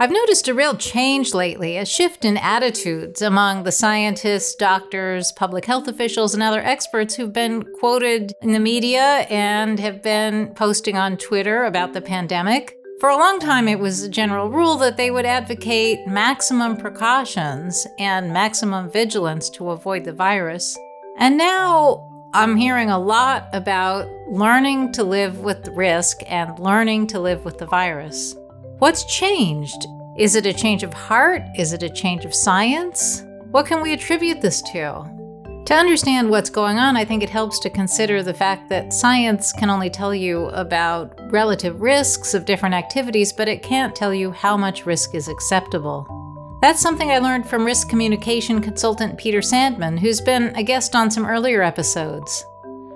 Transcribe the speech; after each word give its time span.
I've 0.00 0.10
noticed 0.10 0.48
a 0.48 0.54
real 0.54 0.76
change 0.76 1.34
lately, 1.34 1.76
a 1.76 1.86
shift 1.86 2.24
in 2.24 2.36
attitudes 2.36 3.22
among 3.22 3.62
the 3.62 3.70
scientists, 3.70 4.56
doctors, 4.56 5.30
public 5.30 5.66
health 5.66 5.86
officials, 5.86 6.34
and 6.34 6.42
other 6.42 6.60
experts 6.60 7.14
who've 7.14 7.32
been 7.32 7.62
quoted 7.78 8.32
in 8.42 8.52
the 8.52 8.58
media 8.58 9.24
and 9.30 9.78
have 9.78 10.02
been 10.02 10.48
posting 10.56 10.96
on 10.96 11.16
Twitter 11.16 11.62
about 11.62 11.92
the 11.92 12.00
pandemic. 12.00 12.76
For 12.98 13.08
a 13.08 13.16
long 13.16 13.38
time, 13.38 13.68
it 13.68 13.78
was 13.78 14.02
a 14.02 14.08
general 14.08 14.50
rule 14.50 14.74
that 14.78 14.96
they 14.96 15.12
would 15.12 15.26
advocate 15.26 16.04
maximum 16.08 16.76
precautions 16.76 17.86
and 17.96 18.32
maximum 18.32 18.90
vigilance 18.90 19.48
to 19.50 19.70
avoid 19.70 20.04
the 20.04 20.12
virus. 20.12 20.76
And 21.18 21.38
now 21.38 22.10
I'm 22.34 22.56
hearing 22.56 22.90
a 22.90 22.98
lot 22.98 23.48
about 23.52 24.08
learning 24.28 24.90
to 24.92 25.04
live 25.04 25.38
with 25.38 25.68
risk 25.68 26.18
and 26.26 26.58
learning 26.58 27.06
to 27.08 27.20
live 27.20 27.44
with 27.44 27.58
the 27.58 27.66
virus. 27.66 28.34
What's 28.78 29.04
changed? 29.04 29.86
Is 30.18 30.34
it 30.34 30.46
a 30.46 30.52
change 30.52 30.82
of 30.82 30.92
heart? 30.92 31.42
Is 31.56 31.72
it 31.72 31.84
a 31.84 31.88
change 31.88 32.24
of 32.24 32.34
science? 32.34 33.22
What 33.52 33.66
can 33.66 33.80
we 33.80 33.92
attribute 33.92 34.40
this 34.40 34.60
to? 34.72 35.08
To 35.66 35.74
understand 35.74 36.28
what's 36.28 36.50
going 36.50 36.78
on, 36.78 36.96
I 36.96 37.04
think 37.04 37.22
it 37.22 37.30
helps 37.30 37.60
to 37.60 37.70
consider 37.70 38.20
the 38.20 38.34
fact 38.34 38.68
that 38.70 38.92
science 38.92 39.52
can 39.52 39.70
only 39.70 39.90
tell 39.90 40.12
you 40.12 40.46
about 40.46 41.14
relative 41.30 41.80
risks 41.80 42.34
of 42.34 42.46
different 42.46 42.74
activities, 42.74 43.32
but 43.32 43.46
it 43.46 43.62
can't 43.62 43.94
tell 43.94 44.12
you 44.12 44.32
how 44.32 44.56
much 44.56 44.86
risk 44.86 45.14
is 45.14 45.28
acceptable. 45.28 46.58
That's 46.60 46.82
something 46.82 47.12
I 47.12 47.18
learned 47.18 47.48
from 47.48 47.64
risk 47.64 47.88
communication 47.88 48.60
consultant 48.60 49.18
Peter 49.18 49.40
Sandman, 49.40 49.96
who's 49.96 50.20
been 50.20 50.54
a 50.56 50.64
guest 50.64 50.96
on 50.96 51.12
some 51.12 51.26
earlier 51.26 51.62
episodes. 51.62 52.44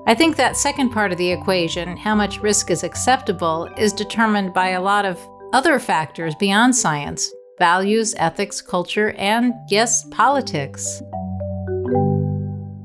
I 0.09 0.15
think 0.15 0.35
that 0.37 0.57
second 0.57 0.91
part 0.91 1.13
of 1.13 1.19
the 1.19 1.31
equation, 1.31 1.97
how 1.97 2.17
much 2.17 2.41
risk 2.41 2.71
is 2.71 2.83
acceptable, 2.83 3.69
is 3.77 3.93
determined 3.93 4.53
by 4.53 4.71
a 4.71 4.83
lot 4.83 5.05
of 5.05 5.21
other 5.53 5.79
factors 5.79 6.35
beyond 6.35 6.77
science 6.77 7.33
values, 7.59 8.15
ethics, 8.19 8.61
culture, 8.63 9.11
and, 9.19 9.53
yes, 9.69 10.05
politics. 10.13 11.03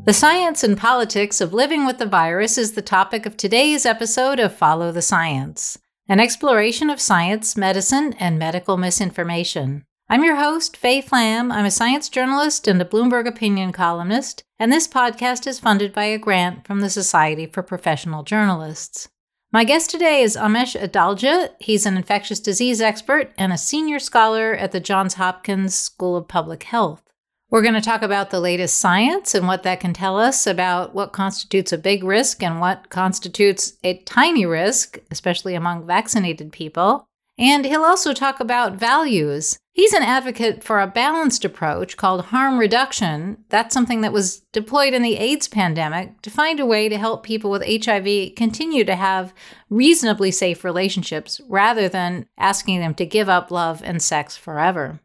The 0.06 0.14
science 0.14 0.64
and 0.64 0.78
politics 0.78 1.40
of 1.40 1.54
living 1.54 1.86
with 1.86 2.00
the 2.00 2.08
virus 2.08 2.58
is 2.58 2.74
the 2.74 2.82
topic 2.82 3.28
of 3.28 3.38
today's 3.38 3.86
episode 3.86 4.40
of 4.40 4.56
Follow 4.56 4.92
the 4.92 5.02
Science, 5.02 5.78
an 6.10 6.20
exploration 6.20 6.90
of 6.90 7.00
science, 7.00 7.56
medicine, 7.56 8.14
and 8.20 8.40
medical 8.40 8.78
misinformation. 8.78 9.86
I'm 10.10 10.24
your 10.24 10.36
host, 10.36 10.76
Faye 10.76 11.02
Flam. 11.02 11.52
I'm 11.52 11.66
a 11.66 11.72
science 11.72 12.10
journalist 12.10 12.68
and 12.68 12.82
a 12.82 12.86
Bloomberg 12.86 13.28
opinion 13.28 13.72
columnist, 13.72 14.44
and 14.60 14.72
this 14.72 14.88
podcast 14.88 15.48
is 15.48 15.60
funded 15.60 15.94
by 15.94 16.06
a 16.06 16.18
grant 16.18 16.66
from 16.66 16.82
the 16.82 16.90
Society 16.90 17.46
for 17.46 17.62
Professional 17.62 18.24
Journalists. 18.24 19.08
My 19.56 19.66
guest 19.66 19.92
today 19.92 20.24
is 20.24 20.36
Amesh 20.36 20.76
Adalja. 20.76 21.50
He's 21.60 21.86
an 21.86 21.96
infectious 21.96 22.40
disease 22.40 22.82
expert 22.82 23.32
and 23.38 23.54
a 23.54 23.58
senior 23.60 24.00
scholar 24.00 24.56
at 24.56 24.72
the 24.72 24.80
Johns 24.80 25.14
Hopkins 25.14 25.76
School 25.76 26.16
of 26.16 26.28
Public 26.28 26.64
Health. 26.64 27.04
We're 27.52 27.62
going 27.62 27.76
to 27.76 27.82
talk 27.82 28.02
about 28.02 28.32
the 28.32 28.40
latest 28.40 28.80
science 28.80 29.36
and 29.36 29.46
what 29.48 29.62
that 29.62 29.80
can 29.80 29.94
tell 29.94 30.18
us 30.18 30.48
about 30.48 30.96
what 30.96 31.14
constitutes 31.14 31.72
a 31.72 31.78
big 31.78 32.04
risk 32.04 32.42
and 32.42 32.60
what 32.60 32.90
constitutes 32.90 33.74
a 33.84 34.00
tiny 34.06 34.44
risk, 34.44 34.98
especially 35.12 35.54
among 35.54 35.86
vaccinated 35.86 36.52
people. 36.52 37.08
And 37.38 37.66
he'll 37.66 37.84
also 37.84 38.14
talk 38.14 38.40
about 38.40 38.76
values. 38.76 39.58
He's 39.72 39.94
an 39.94 40.04
advocate 40.04 40.64
for 40.64 40.80
a 40.80 40.88
balanced 40.88 41.44
approach 41.44 41.98
called 41.98 42.26
harm 42.26 42.60
reduction. 42.60 43.44
That's 43.50 43.74
something 43.74 44.02
that 44.02 44.14
was 44.14 44.42
deployed 44.52 44.94
in 44.94 45.02
the 45.02 45.18
AIDS 45.18 45.48
pandemic 45.48 46.22
to 46.22 46.30
find 46.30 46.60
a 46.60 46.66
way 46.66 46.90
to 46.90 46.98
help 46.98 47.24
people 47.24 47.50
with 47.50 47.66
HIV 47.66 48.36
continue 48.36 48.84
to 48.84 48.96
have 48.96 49.34
reasonably 49.72 50.30
safe 50.30 50.64
relationships 50.64 51.42
rather 51.50 51.90
than 51.90 52.28
asking 52.38 52.82
them 52.82 52.94
to 52.96 53.06
give 53.06 53.30
up 53.30 53.50
love 53.50 53.82
and 53.84 54.00
sex 54.00 54.38
forever. 54.38 55.00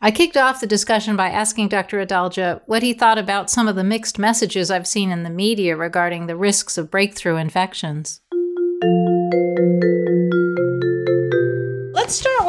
I 0.00 0.12
kicked 0.12 0.36
off 0.36 0.60
the 0.60 0.68
discussion 0.68 1.16
by 1.16 1.30
asking 1.30 1.68
Dr. 1.68 2.04
Adalja 2.04 2.60
what 2.66 2.84
he 2.84 2.92
thought 2.92 3.18
about 3.18 3.50
some 3.50 3.66
of 3.66 3.74
the 3.74 3.82
mixed 3.82 4.20
messages 4.20 4.70
I've 4.70 4.86
seen 4.86 5.10
in 5.10 5.24
the 5.24 5.30
media 5.30 5.74
regarding 5.74 6.26
the 6.26 6.36
risks 6.36 6.78
of 6.78 6.92
breakthrough 6.92 7.36
infections. 7.36 8.20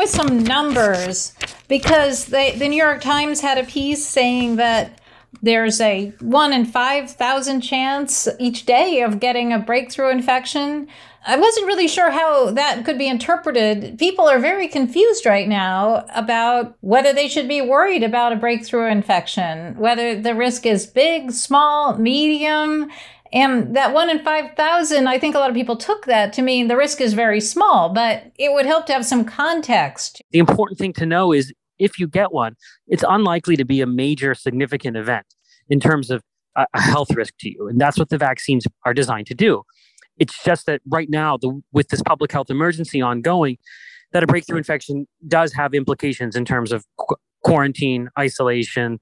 With 0.07 0.15
some 0.15 0.43
numbers 0.43 1.33
because 1.67 2.27
they, 2.27 2.57
the 2.57 2.69
New 2.69 2.81
York 2.81 3.01
Times 3.01 3.41
had 3.41 3.57
a 3.57 3.65
piece 3.65 4.05
saying 4.05 4.55
that 4.55 5.01
there's 5.41 5.81
a 5.81 6.13
one 6.21 6.53
in 6.53 6.65
5,000 6.65 7.61
chance 7.61 8.27
each 8.39 8.65
day 8.65 9.01
of 9.01 9.19
getting 9.19 9.51
a 9.51 9.59
breakthrough 9.59 10.09
infection. 10.09 10.87
I 11.25 11.35
wasn't 11.35 11.67
really 11.67 11.89
sure 11.89 12.09
how 12.09 12.51
that 12.51 12.85
could 12.85 12.97
be 12.97 13.09
interpreted. 13.09 13.99
People 13.99 14.29
are 14.29 14.39
very 14.39 14.69
confused 14.69 15.25
right 15.25 15.47
now 15.47 16.05
about 16.15 16.77
whether 16.79 17.11
they 17.11 17.27
should 17.27 17.49
be 17.49 17.61
worried 17.61 18.03
about 18.03 18.31
a 18.31 18.37
breakthrough 18.37 18.89
infection, 18.89 19.77
whether 19.77 20.19
the 20.19 20.35
risk 20.35 20.65
is 20.65 20.87
big, 20.87 21.31
small, 21.31 21.97
medium. 21.97 22.89
And 23.33 23.75
that 23.75 23.93
one 23.93 24.09
in 24.09 24.23
5,000, 24.23 25.07
I 25.07 25.19
think 25.19 25.35
a 25.35 25.39
lot 25.39 25.49
of 25.49 25.55
people 25.55 25.75
took 25.75 26.05
that 26.05 26.33
to 26.33 26.41
mean 26.41 26.67
the 26.67 26.77
risk 26.77 27.01
is 27.01 27.13
very 27.13 27.41
small, 27.41 27.89
but 27.89 28.31
it 28.35 28.53
would 28.53 28.65
help 28.65 28.85
to 28.87 28.93
have 28.93 29.05
some 29.05 29.25
context. 29.25 30.21
The 30.31 30.39
important 30.39 30.77
thing 30.77 30.93
to 30.93 31.05
know 31.05 31.33
is 31.33 31.53
if 31.79 31.99
you 31.99 32.07
get 32.07 32.31
one, 32.31 32.55
it's 32.87 33.03
unlikely 33.07 33.55
to 33.57 33.65
be 33.65 33.81
a 33.81 33.87
major 33.87 34.33
significant 34.33 34.97
event 34.97 35.25
in 35.69 35.79
terms 35.79 36.09
of 36.09 36.21
a, 36.55 36.65
health 36.73 37.11
risk 37.11 37.33
to 37.39 37.49
you. 37.49 37.67
And 37.67 37.79
that's 37.79 37.99
what 37.99 38.09
the 38.09 38.17
vaccines 38.17 38.65
are 38.85 38.93
designed 38.93 39.27
to 39.27 39.35
do. 39.35 39.63
It's 40.17 40.43
just 40.43 40.65
that 40.65 40.81
right 40.89 41.09
now, 41.09 41.37
the, 41.37 41.61
with 41.71 41.89
this 41.89 42.01
public 42.01 42.31
health 42.31 42.49
emergency 42.49 43.01
ongoing, 43.01 43.57
that 44.13 44.23
a 44.23 44.27
breakthrough 44.27 44.57
infection 44.57 45.05
does 45.27 45.53
have 45.53 45.73
implications 45.73 46.35
in 46.35 46.45
terms 46.45 46.71
of 46.71 46.85
qu- 46.97 47.17
quarantine, 47.43 48.09
isolation, 48.17 48.99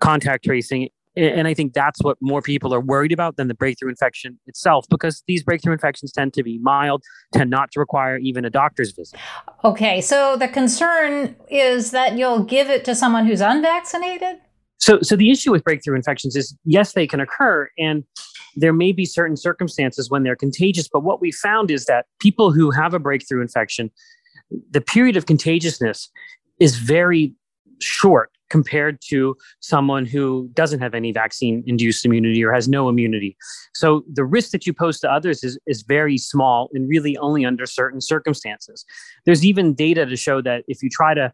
contact 0.00 0.44
tracing, 0.44 0.88
and 1.16 1.46
I 1.46 1.54
think 1.54 1.74
that's 1.74 2.02
what 2.02 2.16
more 2.20 2.40
people 2.40 2.72
are 2.74 2.80
worried 2.80 3.12
about 3.12 3.36
than 3.36 3.48
the 3.48 3.54
breakthrough 3.54 3.90
infection 3.90 4.38
itself, 4.46 4.86
because 4.88 5.22
these 5.26 5.42
breakthrough 5.42 5.72
infections 5.72 6.12
tend 6.12 6.32
to 6.34 6.42
be 6.42 6.58
mild, 6.58 7.02
tend 7.32 7.50
not 7.50 7.70
to 7.72 7.80
require 7.80 8.18
even 8.18 8.44
a 8.44 8.50
doctor's 8.50 8.92
visit. 8.92 9.18
Okay, 9.64 10.00
so 10.00 10.36
the 10.36 10.48
concern 10.48 11.36
is 11.50 11.90
that 11.90 12.16
you'll 12.16 12.44
give 12.44 12.70
it 12.70 12.84
to 12.86 12.94
someone 12.94 13.26
who's 13.26 13.40
unvaccinated? 13.40 14.38
So, 14.78 15.00
so 15.00 15.14
the 15.14 15.30
issue 15.30 15.52
with 15.52 15.62
breakthrough 15.64 15.96
infections 15.96 16.34
is 16.34 16.56
yes, 16.64 16.94
they 16.94 17.06
can 17.06 17.20
occur, 17.20 17.68
and 17.78 18.04
there 18.56 18.72
may 18.72 18.92
be 18.92 19.04
certain 19.04 19.36
circumstances 19.36 20.10
when 20.10 20.22
they're 20.22 20.36
contagious. 20.36 20.88
But 20.88 21.04
what 21.04 21.20
we 21.20 21.30
found 21.30 21.70
is 21.70 21.84
that 21.86 22.06
people 22.20 22.52
who 22.52 22.70
have 22.70 22.94
a 22.94 22.98
breakthrough 22.98 23.42
infection, 23.42 23.90
the 24.70 24.80
period 24.80 25.16
of 25.16 25.26
contagiousness 25.26 26.10
is 26.58 26.76
very 26.76 27.34
short 27.80 28.30
compared 28.52 29.00
to 29.00 29.34
someone 29.60 30.04
who 30.04 30.50
doesn't 30.52 30.80
have 30.80 30.94
any 30.94 31.10
vaccine 31.10 31.64
induced 31.66 32.04
immunity 32.04 32.44
or 32.44 32.52
has 32.52 32.68
no 32.68 32.86
immunity. 32.90 33.34
So 33.74 34.04
the 34.12 34.26
risk 34.26 34.50
that 34.50 34.66
you 34.66 34.74
pose 34.74 35.00
to 35.00 35.10
others 35.10 35.42
is, 35.42 35.58
is 35.66 35.80
very 35.82 36.18
small 36.18 36.68
and 36.74 36.86
really 36.86 37.16
only 37.16 37.46
under 37.46 37.64
certain 37.64 38.02
circumstances. 38.02 38.84
There's 39.24 39.42
even 39.42 39.72
data 39.72 40.04
to 40.04 40.16
show 40.16 40.42
that 40.42 40.64
if 40.68 40.82
you 40.82 40.90
try 40.90 41.14
to 41.14 41.32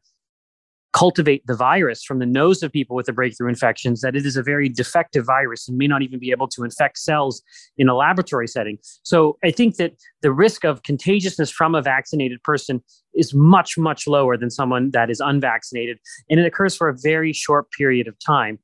cultivate 0.93 1.47
the 1.47 1.55
virus 1.55 2.03
from 2.03 2.19
the 2.19 2.27
nose 2.27 2.63
of 2.63 2.73
people 2.73 2.97
with 2.97 3.07
the 3.07 3.13
breakthrough 3.13 3.49
infections 3.49 4.01
that 4.01 4.17
it 4.17 4.25
is 4.25 4.37
a 4.37 4.43
very 4.43 4.69
defective 4.69 5.27
virus 5.27 5.69
and 5.69 5.77
may 5.77 5.87
not 5.87 6.03
even 6.03 6.19
be 6.19 6.31
able 6.31 6.49
to 6.49 6.65
infect 6.65 6.99
cells 6.99 7.43
in 7.77 7.89
a 7.89 7.95
laboratory 7.95 8.49
setting. 8.49 8.79
So 9.03 9.37
I 9.45 9.51
think 9.51 9.77
that 9.77 9.93
the 10.23 10.33
risk 10.33 10.65
of 10.65 10.83
contagiousness 10.83 11.51
from 11.51 11.75
a 11.75 11.83
vaccinated 11.83 12.43
person 12.43 12.83
is 13.15 13.35
much, 13.35 13.77
much 13.77 14.07
lower 14.07 14.37
than 14.37 14.51
someone 14.51 14.91
that 14.93 15.11
is 15.11 15.21
unvaccinated. 15.21 15.99
And 16.31 16.41
it 16.41 16.47
occurs 16.47 16.75
for 16.75 16.89
a 16.89 16.97
very 16.97 17.33
short 17.33 17.71
period 17.73 18.09
of 18.09 18.17
time 18.19 18.59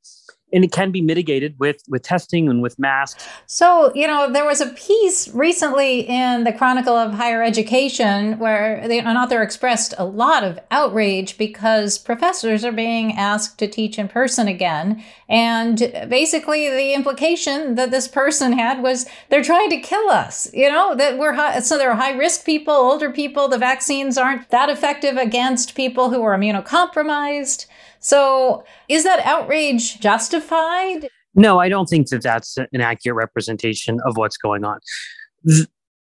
and 0.54 0.65
it 0.65 0.72
can 0.72 0.91
be 0.91 1.03
mitigated 1.03 1.59
with 1.59 1.82
with 1.88 2.03
testing 2.03 2.48
and 2.48 2.62
with 2.62 2.78
masks. 2.78 3.26
So, 3.47 3.92
you 3.94 4.06
know, 4.06 4.32
there 4.32 4.44
was 4.44 4.60
a 4.60 4.69
piece 4.69 5.28
recently 5.34 6.00
in 6.00 6.44
the 6.44 6.53
Chronicle 6.53 6.97
of 6.97 7.12
Higher 7.12 7.42
Education 7.42 8.38
where 8.38 8.76
an 8.76 9.16
author 9.16 9.43
expressed 9.43 9.93
a 9.98 10.04
lot 10.04 10.44
of 10.44 10.59
outrage 10.70 11.37
because 11.37 11.99
professors 11.99 12.64
are 12.64 12.73
being 12.73 13.17
asked 13.17 13.58
to 13.58 13.67
teach 13.67 13.99
in 13.99 14.08
person 14.08 14.46
again, 14.46 15.02
and 15.29 15.79
basically 16.08 16.70
the 16.70 16.94
implication 16.94 17.75
that 17.75 17.90
this 17.90 18.06
person 18.06 18.52
had 18.52 18.82
was 18.82 19.06
they're 19.29 19.43
trying 19.43 19.70
to 19.70 19.79
kill 19.79 20.08
us. 20.08 20.49
You 20.55 20.70
know, 20.70 20.94
that 20.94 21.19
we're 21.19 21.32
high, 21.32 21.58
so 21.61 21.76
there 21.76 21.90
are 21.90 21.96
high 21.96 22.17
risk 22.17 22.46
people, 22.46 22.75
older 22.75 23.11
people. 23.11 23.49
The 23.49 23.58
vaccines 23.58 24.17
aren't 24.17 24.49
that 24.50 24.70
effective 24.70 25.17
against 25.17 25.75
people 25.75 26.11
who 26.11 26.23
are 26.23 26.38
immunocompromised. 26.38 27.67
So, 28.05 28.65
is 28.91 29.03
that 29.05 29.25
outrage 29.25 29.99
justified? 29.99 31.09
No, 31.35 31.59
I 31.59 31.71
don't 31.71 31.89
think 31.89 32.11
that 32.11 32.23
that's 32.23 32.59
an 32.59 32.83
accurate 32.83 33.17
representation 33.17 33.99
of 34.05 34.19
what's 34.19 34.37
going 34.37 34.62
on. 34.62 34.79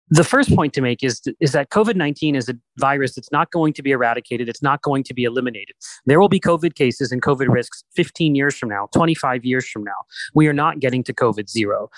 The 0.08 0.24
first 0.24 0.56
point 0.56 0.72
to 0.72 0.80
make 0.80 1.02
is, 1.02 1.20
is 1.38 1.52
that 1.52 1.68
COVID 1.68 1.94
19 1.94 2.34
is 2.34 2.48
a 2.48 2.54
virus 2.78 3.14
that's 3.14 3.30
not 3.30 3.50
going 3.50 3.74
to 3.74 3.82
be 3.82 3.90
eradicated. 3.90 4.48
It's 4.48 4.62
not 4.62 4.80
going 4.80 5.04
to 5.04 5.12
be 5.12 5.24
eliminated. 5.24 5.76
There 6.06 6.18
will 6.18 6.30
be 6.30 6.40
COVID 6.40 6.74
cases 6.76 7.12
and 7.12 7.20
COVID 7.20 7.48
risks 7.48 7.84
15 7.94 8.34
years 8.34 8.56
from 8.56 8.70
now, 8.70 8.88
25 8.94 9.44
years 9.44 9.68
from 9.68 9.84
now. 9.84 10.06
We 10.34 10.48
are 10.48 10.54
not 10.54 10.80
getting 10.80 11.04
to 11.04 11.12
COVID 11.12 11.50
zero. 11.50 11.90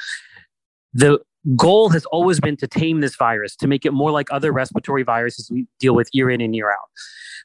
The 0.92 1.20
goal 1.54 1.90
has 1.90 2.04
always 2.06 2.40
been 2.40 2.56
to 2.56 2.66
tame 2.66 3.00
this 3.00 3.14
virus, 3.14 3.54
to 3.56 3.68
make 3.68 3.86
it 3.86 3.92
more 3.92 4.10
like 4.10 4.26
other 4.32 4.50
respiratory 4.50 5.04
viruses 5.04 5.48
we 5.52 5.68
deal 5.78 5.94
with 5.94 6.08
year 6.12 6.30
in 6.30 6.40
and 6.40 6.52
year 6.52 6.70
out. 6.70 6.88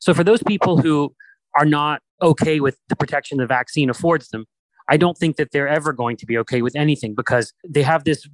So 0.02 0.16
for 0.16 0.24
those 0.24 0.42
people 0.42 0.80
who 0.80 1.14
are 1.56 1.66
not 1.66 2.02
okay 2.22 2.60
with 2.60 2.78
the 2.90 2.96
protection 2.96 3.38
the 3.38 3.48
vaccine 3.48 3.90
affords 3.90 4.30
them, 4.30 4.46
I 4.90 4.98
don't 4.98 5.18
think 5.18 5.38
that 5.38 5.52
they're 5.52 5.68
ever 5.68 5.94
going 5.94 6.18
to 6.18 6.26
be 6.26 6.38
okay 6.40 6.62
with 6.62 6.76
anything 6.76 7.14
because 7.16 7.54
they 7.68 7.84
have 7.84 8.04
this, 8.04 8.28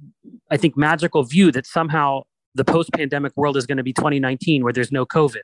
I 0.50 0.56
think, 0.56 0.76
magical 0.76 1.22
view 1.22 1.52
that 1.52 1.66
somehow 1.66 2.22
the 2.54 2.64
post 2.64 2.92
pandemic 2.92 3.32
world 3.36 3.56
is 3.56 3.66
going 3.66 3.76
to 3.76 3.84
be 3.84 3.92
2019 3.92 4.64
where 4.64 4.72
there's 4.72 4.90
no 4.90 5.04
COVID. 5.04 5.42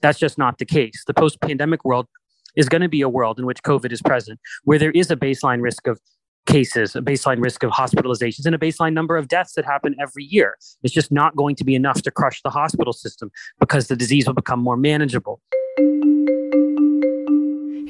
That's 0.00 0.18
just 0.18 0.38
not 0.38 0.58
the 0.58 0.64
case. 0.64 1.02
The 1.06 1.14
post 1.14 1.40
pandemic 1.40 1.84
world 1.84 2.06
is 2.54 2.68
going 2.68 2.82
to 2.82 2.88
be 2.88 3.00
a 3.00 3.08
world 3.08 3.38
in 3.38 3.46
which 3.46 3.62
COVID 3.62 3.92
is 3.92 4.00
present, 4.00 4.38
where 4.64 4.78
there 4.78 4.92
is 4.92 5.10
a 5.10 5.16
baseline 5.16 5.60
risk 5.60 5.86
of 5.88 6.00
cases, 6.46 6.94
a 6.94 7.00
baseline 7.00 7.42
risk 7.42 7.64
of 7.64 7.72
hospitalizations, 7.72 8.46
and 8.46 8.54
a 8.54 8.58
baseline 8.58 8.92
number 8.92 9.16
of 9.16 9.26
deaths 9.26 9.54
that 9.54 9.64
happen 9.64 9.96
every 10.00 10.24
year. 10.24 10.56
It's 10.82 10.94
just 10.94 11.10
not 11.10 11.34
going 11.34 11.56
to 11.56 11.64
be 11.64 11.74
enough 11.74 12.02
to 12.02 12.10
crush 12.10 12.40
the 12.42 12.50
hospital 12.50 12.92
system 12.92 13.30
because 13.58 13.88
the 13.88 13.96
disease 13.96 14.26
will 14.26 14.34
become 14.34 14.60
more 14.60 14.76
manageable. 14.76 15.40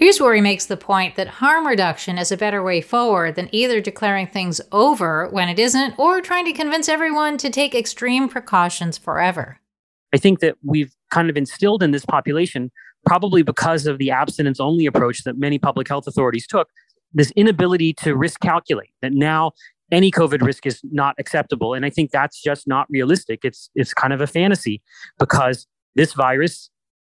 Here's 0.06 0.20
where 0.20 0.36
he 0.36 0.40
makes 0.40 0.66
the 0.66 0.76
point 0.76 1.16
that 1.16 1.26
harm 1.26 1.66
reduction 1.66 2.16
is 2.16 2.30
a 2.30 2.36
better 2.36 2.62
way 2.62 2.80
forward 2.80 3.34
than 3.34 3.48
either 3.50 3.80
declaring 3.80 4.28
things 4.28 4.60
over 4.70 5.28
when 5.30 5.48
it 5.48 5.58
isn't 5.58 5.98
or 5.98 6.20
trying 6.20 6.44
to 6.44 6.52
convince 6.52 6.88
everyone 6.88 7.38
to 7.38 7.50
take 7.50 7.74
extreme 7.74 8.28
precautions 8.28 8.96
forever. 8.96 9.58
I 10.14 10.18
think 10.18 10.38
that 10.38 10.58
we've 10.62 10.94
kind 11.10 11.28
of 11.28 11.36
instilled 11.36 11.82
in 11.82 11.90
this 11.90 12.04
population, 12.04 12.70
probably 13.04 13.42
because 13.42 13.88
of 13.88 13.98
the 13.98 14.12
abstinence 14.12 14.60
only 14.60 14.86
approach 14.86 15.24
that 15.24 15.38
many 15.38 15.58
public 15.58 15.88
health 15.88 16.06
authorities 16.06 16.46
took, 16.46 16.68
this 17.12 17.32
inability 17.34 17.92
to 17.94 18.14
risk 18.14 18.38
calculate 18.38 18.90
that 19.02 19.12
now 19.12 19.50
any 19.90 20.12
COVID 20.12 20.40
risk 20.40 20.66
is 20.66 20.80
not 20.84 21.16
acceptable. 21.18 21.74
And 21.74 21.84
I 21.84 21.90
think 21.90 22.12
that's 22.12 22.40
just 22.40 22.68
not 22.68 22.86
realistic. 22.90 23.40
It's 23.42 23.70
it's 23.74 23.92
kind 23.92 24.12
of 24.12 24.20
a 24.20 24.28
fantasy 24.28 24.82
because 25.18 25.66
this 25.96 26.12
virus 26.12 26.70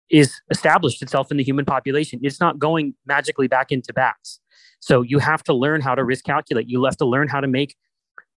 is 0.10 0.40
established 0.50 1.02
itself 1.02 1.32
in 1.32 1.38
the 1.38 1.44
human 1.44 1.66
population. 1.66 2.20
It's 2.24 2.40
not 2.40 2.60
going 2.60 2.94
magically 3.06 3.48
back 3.48 3.72
into 3.72 3.94
bats. 3.94 4.40
So 4.80 5.02
you 5.02 5.20
have 5.20 5.44
to 5.44 5.54
learn 5.54 5.82
how 5.82 5.96
to 5.96 6.04
risk 6.04 6.24
calculate. 6.26 6.70
You 6.70 6.84
have 6.86 6.98
to 6.98 7.06
learn 7.06 7.28
how 7.28 7.42
to 7.42 7.48
make 7.48 7.76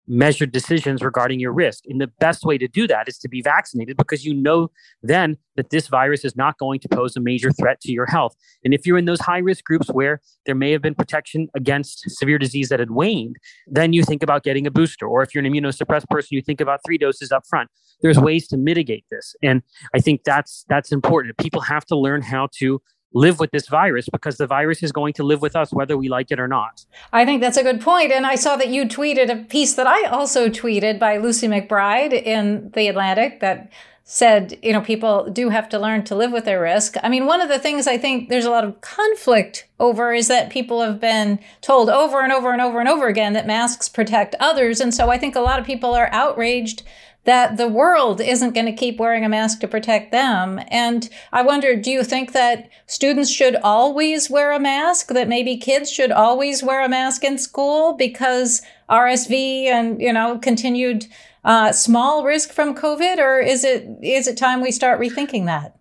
measured 0.08 0.52
decisions 0.52 1.02
regarding 1.02 1.38
your 1.38 1.52
risk. 1.52 1.84
And 1.86 2.00
the 2.00 2.10
best 2.18 2.44
way 2.44 2.58
to 2.58 2.66
do 2.66 2.86
that 2.86 3.08
is 3.08 3.18
to 3.18 3.28
be 3.28 3.42
vaccinated 3.42 3.96
because 3.96 4.24
you 4.24 4.34
know 4.34 4.70
then 5.02 5.36
that 5.56 5.70
this 5.70 5.88
virus 5.88 6.24
is 6.24 6.36
not 6.36 6.56
going 6.58 6.80
to 6.80 6.88
pose 6.88 7.16
a 7.16 7.20
major 7.20 7.50
threat 7.52 7.80
to 7.82 7.92
your 7.92 8.06
health. 8.06 8.34
And 8.64 8.72
if 8.72 8.86
you're 8.86 8.98
in 8.98 9.04
those 9.04 9.20
high 9.20 9.38
risk 9.38 9.64
groups 9.64 9.88
where 9.88 10.20
there 10.46 10.54
may 10.54 10.72
have 10.72 10.82
been 10.82 10.94
protection 10.94 11.48
against 11.54 12.08
severe 12.10 12.38
disease 12.38 12.70
that 12.70 12.80
had 12.80 12.90
waned, 12.90 13.36
then 13.66 13.92
you 13.92 14.02
think 14.02 14.22
about 14.22 14.44
getting 14.44 14.66
a 14.66 14.70
booster. 14.70 15.06
Or 15.06 15.22
if 15.22 15.34
you're 15.34 15.44
an 15.44 15.52
immunosuppressed 15.52 16.08
person, 16.08 16.28
you 16.30 16.42
think 16.42 16.60
about 16.60 16.80
three 16.86 16.98
doses 16.98 17.30
up 17.30 17.44
front. 17.48 17.70
There's 18.00 18.18
ways 18.18 18.48
to 18.48 18.56
mitigate 18.56 19.04
this. 19.10 19.34
And 19.42 19.62
I 19.94 19.98
think 19.98 20.24
that's 20.24 20.64
that's 20.68 20.92
important. 20.92 21.36
People 21.36 21.60
have 21.62 21.84
to 21.86 21.96
learn 21.96 22.22
how 22.22 22.48
to 22.58 22.80
live 23.14 23.40
with 23.40 23.50
this 23.50 23.68
virus 23.68 24.08
because 24.10 24.36
the 24.36 24.46
virus 24.46 24.82
is 24.82 24.92
going 24.92 25.12
to 25.14 25.22
live 25.22 25.40
with 25.40 25.56
us 25.56 25.72
whether 25.72 25.96
we 25.96 26.08
like 26.08 26.30
it 26.30 26.38
or 26.38 26.48
not. 26.48 26.84
I 27.12 27.24
think 27.24 27.40
that's 27.40 27.56
a 27.56 27.62
good 27.62 27.80
point. 27.80 28.12
And 28.12 28.26
I 28.26 28.34
saw 28.34 28.56
that 28.56 28.68
you 28.68 28.84
tweeted 28.84 29.30
a 29.30 29.44
piece 29.44 29.74
that 29.74 29.86
I 29.86 30.04
also 30.04 30.48
tweeted 30.48 30.98
by 30.98 31.16
Lucy 31.16 31.48
McBride 31.48 32.12
in 32.12 32.70
The 32.74 32.88
Atlantic 32.88 33.40
that 33.40 33.70
said, 34.10 34.58
you 34.62 34.72
know, 34.72 34.80
people 34.80 35.28
do 35.30 35.50
have 35.50 35.68
to 35.68 35.78
learn 35.78 36.02
to 36.02 36.16
live 36.16 36.32
with 36.32 36.46
their 36.46 36.62
risk. 36.62 36.94
I 37.02 37.10
mean, 37.10 37.26
one 37.26 37.42
of 37.42 37.50
the 37.50 37.58
things 37.58 37.86
I 37.86 37.98
think 37.98 38.30
there's 38.30 38.46
a 38.46 38.50
lot 38.50 38.64
of 38.64 38.80
conflict 38.80 39.68
over 39.78 40.14
is 40.14 40.28
that 40.28 40.48
people 40.48 40.80
have 40.80 40.98
been 40.98 41.38
told 41.60 41.90
over 41.90 42.22
and 42.22 42.32
over 42.32 42.50
and 42.50 42.62
over 42.62 42.80
and 42.80 42.88
over 42.88 43.06
again 43.06 43.34
that 43.34 43.46
masks 43.46 43.86
protect 43.86 44.34
others. 44.40 44.80
And 44.80 44.94
so 44.94 45.10
I 45.10 45.18
think 45.18 45.36
a 45.36 45.42
lot 45.42 45.58
of 45.58 45.66
people 45.66 45.94
are 45.94 46.08
outraged 46.10 46.84
that 47.28 47.58
the 47.58 47.68
world 47.68 48.22
isn't 48.22 48.54
going 48.54 48.64
to 48.64 48.72
keep 48.72 48.98
wearing 48.98 49.22
a 49.22 49.28
mask 49.28 49.60
to 49.60 49.68
protect 49.68 50.12
them. 50.12 50.58
And 50.68 51.10
I 51.30 51.42
wonder, 51.42 51.76
do 51.76 51.90
you 51.90 52.02
think 52.02 52.32
that 52.32 52.70
students 52.86 53.30
should 53.30 53.56
always 53.56 54.30
wear 54.30 54.50
a 54.50 54.58
mask? 54.58 55.08
That 55.08 55.28
maybe 55.28 55.58
kids 55.58 55.92
should 55.92 56.10
always 56.10 56.62
wear 56.62 56.82
a 56.82 56.88
mask 56.88 57.22
in 57.24 57.36
school 57.36 57.92
because 57.92 58.62
RSV 58.88 59.66
and, 59.66 60.00
you 60.00 60.10
know, 60.10 60.38
continued 60.38 61.04
uh, 61.44 61.70
small 61.72 62.24
risk 62.24 62.50
from 62.50 62.74
COVID? 62.74 63.18
Or 63.18 63.38
is 63.38 63.62
it, 63.62 63.86
is 64.02 64.26
it 64.26 64.38
time 64.38 64.62
we 64.62 64.72
start 64.72 64.98
rethinking 64.98 65.44
that? 65.44 65.76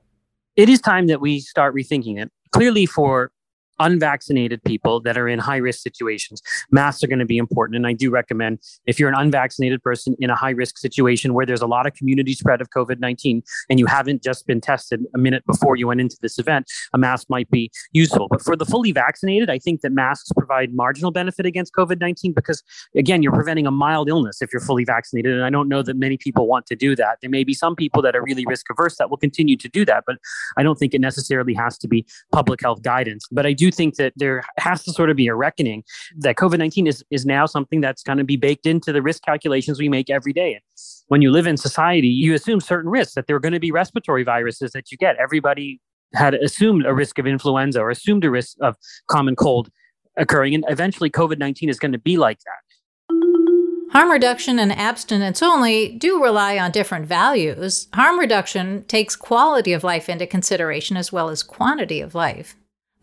It 0.57 0.67
is 0.67 0.81
time 0.81 1.07
that 1.07 1.21
we 1.21 1.39
start 1.39 1.73
rethinking 1.73 2.21
it. 2.21 2.29
Clearly, 2.51 2.85
for 2.85 3.31
unvaccinated 3.79 4.63
people 4.63 4.99
that 5.01 5.17
are 5.17 5.27
in 5.27 5.39
high 5.39 5.57
risk 5.57 5.81
situations. 5.81 6.41
Masks 6.71 7.03
are 7.03 7.07
going 7.07 7.19
to 7.19 7.25
be 7.25 7.37
important. 7.37 7.75
And 7.75 7.87
I 7.87 7.93
do 7.93 8.09
recommend 8.09 8.59
if 8.85 8.99
you're 8.99 9.09
an 9.09 9.15
unvaccinated 9.15 9.81
person 9.81 10.15
in 10.19 10.29
a 10.29 10.35
high 10.35 10.51
risk 10.51 10.77
situation 10.77 11.33
where 11.33 11.45
there's 11.45 11.61
a 11.61 11.67
lot 11.67 11.85
of 11.85 11.93
community 11.93 12.33
spread 12.33 12.61
of 12.61 12.69
COVID 12.69 12.99
19 12.99 13.41
and 13.69 13.79
you 13.79 13.85
haven't 13.85 14.23
just 14.23 14.47
been 14.47 14.61
tested 14.61 15.01
a 15.13 15.17
minute 15.17 15.43
before 15.45 15.75
you 15.75 15.87
went 15.87 16.01
into 16.01 16.17
this 16.21 16.39
event, 16.39 16.69
a 16.93 16.97
mask 16.97 17.27
might 17.29 17.49
be 17.49 17.71
useful. 17.93 18.27
But 18.29 18.41
for 18.41 18.55
the 18.55 18.65
fully 18.65 18.91
vaccinated, 18.91 19.49
I 19.49 19.59
think 19.59 19.81
that 19.81 19.91
masks 19.91 20.31
provide 20.35 20.73
marginal 20.73 21.11
benefit 21.11 21.45
against 21.45 21.73
COVID 21.73 21.99
19 21.99 22.33
because, 22.33 22.63
again, 22.95 23.23
you're 23.23 23.33
preventing 23.33 23.67
a 23.67 23.71
mild 23.71 24.09
illness 24.09 24.41
if 24.41 24.51
you're 24.51 24.61
fully 24.61 24.83
vaccinated. 24.83 25.33
And 25.33 25.43
I 25.43 25.49
don't 25.49 25.67
know 25.67 25.81
that 25.81 25.97
many 25.97 26.17
people 26.17 26.47
want 26.47 26.65
to 26.67 26.75
do 26.75 26.95
that. 26.95 27.17
There 27.21 27.29
may 27.29 27.43
be 27.43 27.53
some 27.53 27.75
people 27.75 28.01
that 28.01 28.15
are 28.15 28.23
really 28.23 28.45
risk 28.45 28.65
averse 28.71 28.97
that 28.97 29.09
will 29.09 29.17
continue 29.17 29.57
to 29.57 29.69
do 29.69 29.85
that, 29.85 30.03
but 30.05 30.17
I 30.57 30.63
don't 30.63 30.77
think 30.77 30.93
it 30.93 31.01
necessarily 31.01 31.53
has 31.53 31.77
to 31.79 31.87
be 31.87 32.05
public 32.31 32.61
health 32.61 32.81
guidance. 32.81 33.25
But 33.31 33.45
I 33.45 33.53
do 33.53 33.66
think 33.71 33.95
that 33.95 34.13
there 34.15 34.43
has 34.57 34.83
to 34.83 34.91
sort 34.91 35.09
of 35.09 35.17
be 35.17 35.27
a 35.27 35.35
reckoning 35.35 35.83
that 36.17 36.35
COVID 36.35 36.57
19 36.57 36.87
is, 36.87 37.03
is 37.11 37.25
now 37.25 37.45
something 37.45 37.81
that's 37.81 38.03
going 38.03 38.17
to 38.17 38.23
be 38.23 38.35
baked 38.35 38.65
into 38.65 38.91
the 38.91 39.01
risk 39.01 39.23
calculations 39.23 39.79
we 39.79 39.89
make 39.89 40.09
every 40.09 40.33
day. 40.33 40.59
When 41.07 41.21
you 41.21 41.31
live 41.31 41.47
in 41.47 41.57
society, 41.57 42.07
you 42.07 42.33
assume 42.33 42.59
certain 42.59 42.89
risks 42.89 43.15
that 43.15 43.27
there 43.27 43.35
are 43.35 43.39
going 43.39 43.53
to 43.53 43.59
be 43.59 43.71
respiratory 43.71 44.23
viruses 44.23 44.71
that 44.71 44.91
you 44.91 44.97
get. 44.97 45.15
Everybody 45.17 45.79
had 46.13 46.33
assumed 46.35 46.85
a 46.85 46.93
risk 46.93 47.19
of 47.19 47.27
influenza 47.27 47.81
or 47.81 47.89
assumed 47.89 48.23
a 48.25 48.31
risk 48.31 48.57
of 48.61 48.75
common 49.07 49.35
cold 49.35 49.69
occurring. 50.17 50.55
And 50.55 50.65
eventually, 50.69 51.09
COVID 51.09 51.37
19 51.37 51.69
is 51.69 51.79
going 51.79 51.91
to 51.91 51.99
be 51.99 52.17
like 52.17 52.39
that. 52.39 52.67
Harm 53.91 54.11
reduction 54.11 54.59
and 54.59 54.71
abstinence 54.71 55.41
only 55.41 55.93
do 55.93 56.21
rely 56.21 56.57
on 56.57 56.71
different 56.71 57.05
values. 57.05 57.87
Harm 57.93 58.19
reduction 58.19 58.83
takes 58.83 59.15
quality 59.15 59.71
of 59.71 59.83
life 59.83 60.09
into 60.09 60.27
consideration 60.27 60.97
as 60.97 61.11
well 61.11 61.29
as 61.29 61.41
quantity 61.41 62.01
of 62.01 62.13
life. 62.13 62.55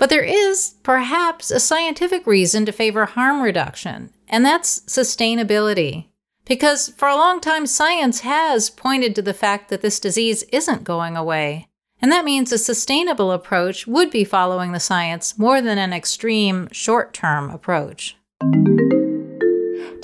But 0.05 0.11
there 0.11 0.23
is 0.23 0.75
perhaps 0.83 1.51
a 1.51 1.59
scientific 1.59 2.27
reason 2.27 2.67
to 2.67 2.73
favor 2.73 3.07
harm 3.07 3.41
reduction, 3.41 4.11
and 4.29 4.45
that's 4.45 4.81
sustainability. 4.81 6.09
Because 6.45 6.91
for 6.91 7.09
a 7.09 7.17
long 7.17 7.41
time, 7.41 7.65
science 7.67 8.21
has 8.21 8.69
pointed 8.69 9.15
to 9.15 9.23
the 9.23 9.33
fact 9.33 9.71
that 9.71 9.81
this 9.81 9.99
disease 9.99 10.43
isn't 10.53 10.85
going 10.85 11.17
away. 11.17 11.69
And 12.03 12.13
that 12.13 12.27
means 12.27 12.53
a 12.53 12.59
sustainable 12.59 13.33
approach 13.33 13.87
would 13.87 14.11
be 14.11 14.25
following 14.25 14.73
the 14.73 14.79
science 14.79 15.39
more 15.39 15.63
than 15.63 15.79
an 15.79 15.95
extreme 15.95 16.69
short 16.71 17.15
term 17.15 17.49
approach. 17.49 18.19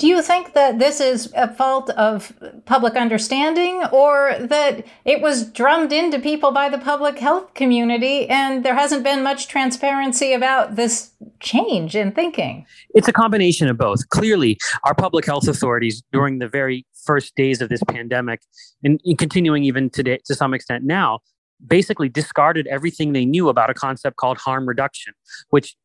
Do 0.01 0.07
you 0.07 0.23
think 0.23 0.55
that 0.55 0.79
this 0.79 0.99
is 0.99 1.31
a 1.37 1.53
fault 1.53 1.91
of 1.91 2.33
public 2.65 2.97
understanding 2.97 3.85
or 3.93 4.35
that 4.41 4.87
it 5.05 5.21
was 5.21 5.45
drummed 5.45 5.93
into 5.93 6.19
people 6.19 6.53
by 6.53 6.71
the 6.71 6.79
public 6.79 7.19
health 7.19 7.53
community 7.53 8.27
and 8.27 8.65
there 8.65 8.75
hasn't 8.75 9.05
been 9.05 9.23
much 9.23 9.49
transparency 9.49 10.33
about 10.33 10.77
this 10.77 11.11
change 11.41 11.95
in 11.95 12.13
thinking? 12.13 12.65
It's 12.95 13.09
a 13.09 13.13
combination 13.13 13.69
of 13.69 13.77
both. 13.77 14.09
Clearly, 14.09 14.57
our 14.85 14.95
public 14.95 15.27
health 15.27 15.47
authorities 15.47 16.03
during 16.13 16.39
the 16.39 16.49
very 16.49 16.87
first 17.05 17.37
days 17.37 17.61
of 17.61 17.69
this 17.69 17.83
pandemic 17.87 18.41
and, 18.83 18.99
continuing 19.19 19.65
even 19.65 19.91
today 19.91 20.19
to 20.25 20.35
some 20.35 20.55
extent 20.55 20.83
now 20.83 21.19
basically 21.67 22.09
discarded 22.09 22.67
everything 22.69 23.13
they 23.13 23.27
knew 23.27 23.51
about 23.51 23.69
a 23.69 23.75
concept 23.75 24.17
called 24.17 24.39
harm 24.39 24.67
reduction, 24.67 25.13
which 25.51 25.77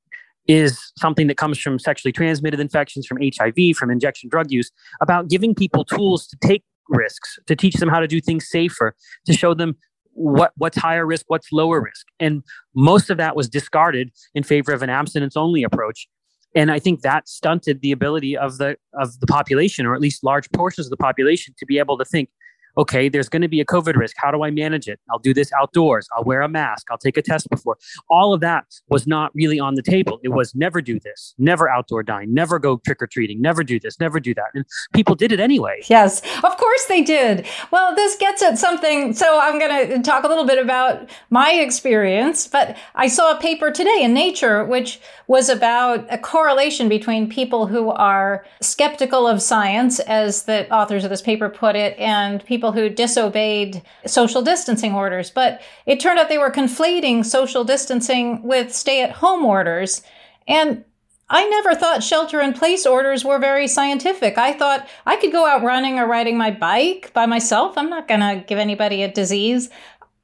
is 0.48 0.80
something 0.98 1.28
that 1.28 1.38
comes 1.38 1.60
from 1.60 1.80
sexually 1.80 2.12
transmitted 2.12 2.60
infections, 2.60 3.06
from 3.06 3.18
HIV, 3.22 3.75
from 3.75 3.90
injection 3.90 4.30
drug 4.30 4.52
use, 4.52 4.72
about 5.02 5.30
giving 5.30 5.56
people 5.56 5.84
tools 5.84 6.28
to 6.28 6.38
take 6.42 6.64
risks, 6.90 7.40
to 7.48 7.56
teach 7.56 7.75
them 7.75 7.90
how 7.90 8.00
to 8.00 8.08
do 8.08 8.22
things 8.22 8.48
safer, 8.50 8.96
to 9.25 9.34
show 9.34 9.54
them 9.54 9.75
what 10.14 10.54
what's 10.56 10.78
higher 10.78 11.06
risk, 11.06 11.25
what's 11.28 11.52
lower 11.52 11.82
risk. 11.82 12.06
And 12.20 12.44
most 12.74 13.10
of 13.10 13.18
that 13.18 13.36
was 13.36 13.50
discarded 13.50 14.12
in 14.34 14.44
favor 14.44 14.72
of 14.72 14.82
an 14.82 14.90
abstinence 14.90 15.36
only 15.36 15.64
approach. 15.64 16.08
And 16.56 16.72
I 16.72 16.80
think 16.80 17.02
that 17.02 17.28
stunted 17.28 17.82
the 17.82 17.92
ability 17.92 18.38
of 18.38 18.58
the 18.58 18.78
of 19.00 19.20
the 19.20 19.28
population, 19.28 19.86
or 19.86 19.94
at 19.94 20.00
least 20.00 20.24
large 20.24 20.50
portions 20.52 20.88
of 20.88 20.92
the 20.92 20.98
population, 20.98 21.54
to 21.60 21.66
be 21.66 21.78
able 21.80 21.98
to 21.98 22.06
think, 22.06 22.30
okay, 22.77 23.10
there's 23.10 23.29
going 23.29 23.41
to 23.41 23.48
be 23.48 23.62
a 23.62 23.65
COVID 23.65 23.96
risk. 23.96 24.15
How 24.17 24.32
do 24.32 24.44
I 24.44 24.51
manage 24.51 24.88
it? 24.88 25.00
I'll 25.10 25.20
do 25.20 25.34
this 25.34 25.51
outdoors. 25.53 26.08
I'll 26.15 26.24
wear 26.24 26.41
a 26.41 26.50
mask. 26.50 26.88
I'll 26.91 26.98
take 26.98 27.17
a 27.17 27.22
test 27.22 27.50
before. 27.50 27.77
All 28.10 28.34
of 28.34 28.41
that 28.41 28.65
was 28.89 29.08
not 29.08 29.32
really 29.34 29.60
on 29.60 29.75
the 29.75 29.82
table. 29.82 30.20
It 30.24 30.29
was 30.29 30.53
never 30.55 30.82
do 30.82 31.00
this, 31.00 31.34
never 31.38 31.70
outdoor 31.70 32.03
dine, 32.03 32.34
never 32.34 32.60
go 32.60 32.77
trick 32.86 33.01
or 33.01 33.08
treating, 33.08 33.41
never 33.41 33.63
do 33.63 33.79
this, 33.79 34.00
never 34.00 34.20
do 34.20 34.34
that. 34.36 34.48
And 34.53 34.65
people 34.94 35.15
did 35.15 35.32
it 35.32 35.39
anyway. 35.39 35.82
Yes, 35.88 36.22
of 36.44 36.58
course 36.58 36.86
they 36.88 37.01
did. 37.01 37.46
Well, 37.72 37.96
this 37.96 38.15
gets 38.17 38.41
at 38.41 38.58
something. 38.58 39.13
So 39.13 39.39
I'm 39.41 39.60
going 39.60 39.89
to 39.89 40.01
talk 40.01 40.24
a 40.24 40.27
little 40.27 40.46
bit 40.46 40.62
about 40.63 41.10
my 41.29 41.51
experience, 41.51 42.48
but 42.48 42.77
I 42.96 43.08
saw 43.08 43.36
a 43.36 43.39
paper 43.39 43.72
today 43.72 44.00
in 44.01 44.13
Nature 44.13 44.65
which 44.65 45.00
was 45.27 45.50
about 45.50 46.05
a 46.12 46.17
correlation 46.17 46.88
between 46.89 47.29
people 47.29 47.67
who 47.67 47.89
are 47.89 48.46
skeptical 48.62 49.27
of 49.27 49.41
science, 49.41 50.00
as 50.01 50.44
the 50.44 50.72
authors 50.72 51.03
of 51.03 51.10
this 51.10 51.22
paper 51.22 51.50
put 51.50 51.75
it, 51.75 51.98
and 51.98 52.46
people 52.46 52.64
who 52.72 52.89
disobeyed 52.89 53.81
social 54.05 54.41
distancing 54.41 54.93
orders. 54.93 55.29
But 55.29 55.62
it 55.86 56.00
turned 56.00 56.19
out 56.19 56.29
they 56.29 56.38
were 56.38 56.51
conflating 56.51 57.25
social 57.25 57.63
distancing 57.63 58.43
with 58.43 58.74
stay 58.74 59.01
at 59.01 59.12
home 59.12 59.45
orders. 59.45 60.01
And 60.48 60.84
I 61.29 61.48
never 61.48 61.74
thought 61.74 62.03
shelter 62.03 62.39
in 62.39 62.53
place 62.53 62.86
orders 62.86 63.25
were 63.25 63.39
very 63.39 63.67
scientific. 63.67 64.38
I 64.38 64.53
thought 64.53 64.88
I 65.05 65.15
could 65.15 65.31
go 65.31 65.48
out 65.48 65.63
running 65.63 65.98
or 65.98 66.07
riding 66.07 66.38
my 66.38 66.51
bike 66.51 67.12
by 67.13 67.25
myself. 67.25 67.77
I'm 67.77 67.89
not 67.89 68.07
going 68.07 68.19
to 68.19 68.43
give 68.45 68.60
anybody 68.60 69.01
a 69.01 69.12
disease. 69.12 69.69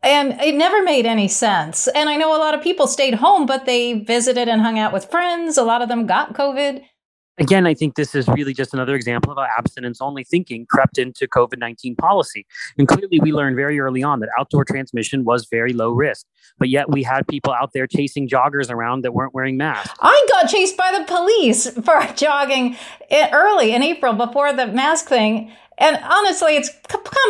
And 0.03 0.39
it 0.41 0.55
never 0.55 0.83
made 0.83 1.05
any 1.05 1.27
sense. 1.27 1.87
And 1.87 2.09
I 2.09 2.17
know 2.17 2.35
a 2.35 2.39
lot 2.39 2.53
of 2.53 2.61
people 2.61 2.87
stayed 2.87 3.15
home, 3.15 3.45
but 3.45 3.65
they 3.65 3.93
visited 3.93 4.47
and 4.47 4.61
hung 4.61 4.79
out 4.79 4.93
with 4.93 5.09
friends. 5.11 5.57
A 5.57 5.63
lot 5.63 5.81
of 5.81 5.89
them 5.89 6.07
got 6.07 6.33
COVID. 6.33 6.83
Again, 7.37 7.65
I 7.65 7.73
think 7.73 7.95
this 7.95 8.13
is 8.13 8.27
really 8.27 8.53
just 8.53 8.73
another 8.73 8.93
example 8.93 9.31
of 9.31 9.37
how 9.37 9.47
abstinence 9.57 10.01
only 10.01 10.23
thinking 10.23 10.65
crept 10.69 10.97
into 10.97 11.27
COVID 11.27 11.57
19 11.57 11.95
policy. 11.95 12.45
And 12.77 12.87
clearly, 12.87 13.19
we 13.19 13.31
learned 13.31 13.55
very 13.55 13.79
early 13.79 14.03
on 14.03 14.19
that 14.19 14.29
outdoor 14.37 14.65
transmission 14.65 15.23
was 15.23 15.47
very 15.49 15.73
low 15.73 15.91
risk. 15.91 16.25
But 16.59 16.69
yet, 16.69 16.89
we 16.89 17.03
had 17.03 17.27
people 17.27 17.53
out 17.53 17.71
there 17.73 17.87
chasing 17.87 18.27
joggers 18.27 18.69
around 18.69 19.03
that 19.03 19.13
weren't 19.13 19.33
wearing 19.33 19.57
masks. 19.57 19.93
I 20.01 20.27
got 20.29 20.49
chased 20.49 20.75
by 20.77 20.91
the 20.97 21.05
police 21.05 21.69
for 21.83 22.05
jogging 22.15 22.75
eh, 23.09 23.29
early 23.31 23.73
in 23.73 23.81
April 23.81 24.13
before 24.13 24.53
the 24.53 24.67
mask 24.67 25.07
thing. 25.07 25.51
And 25.77 25.97
honestly, 26.03 26.57
it's 26.57 26.69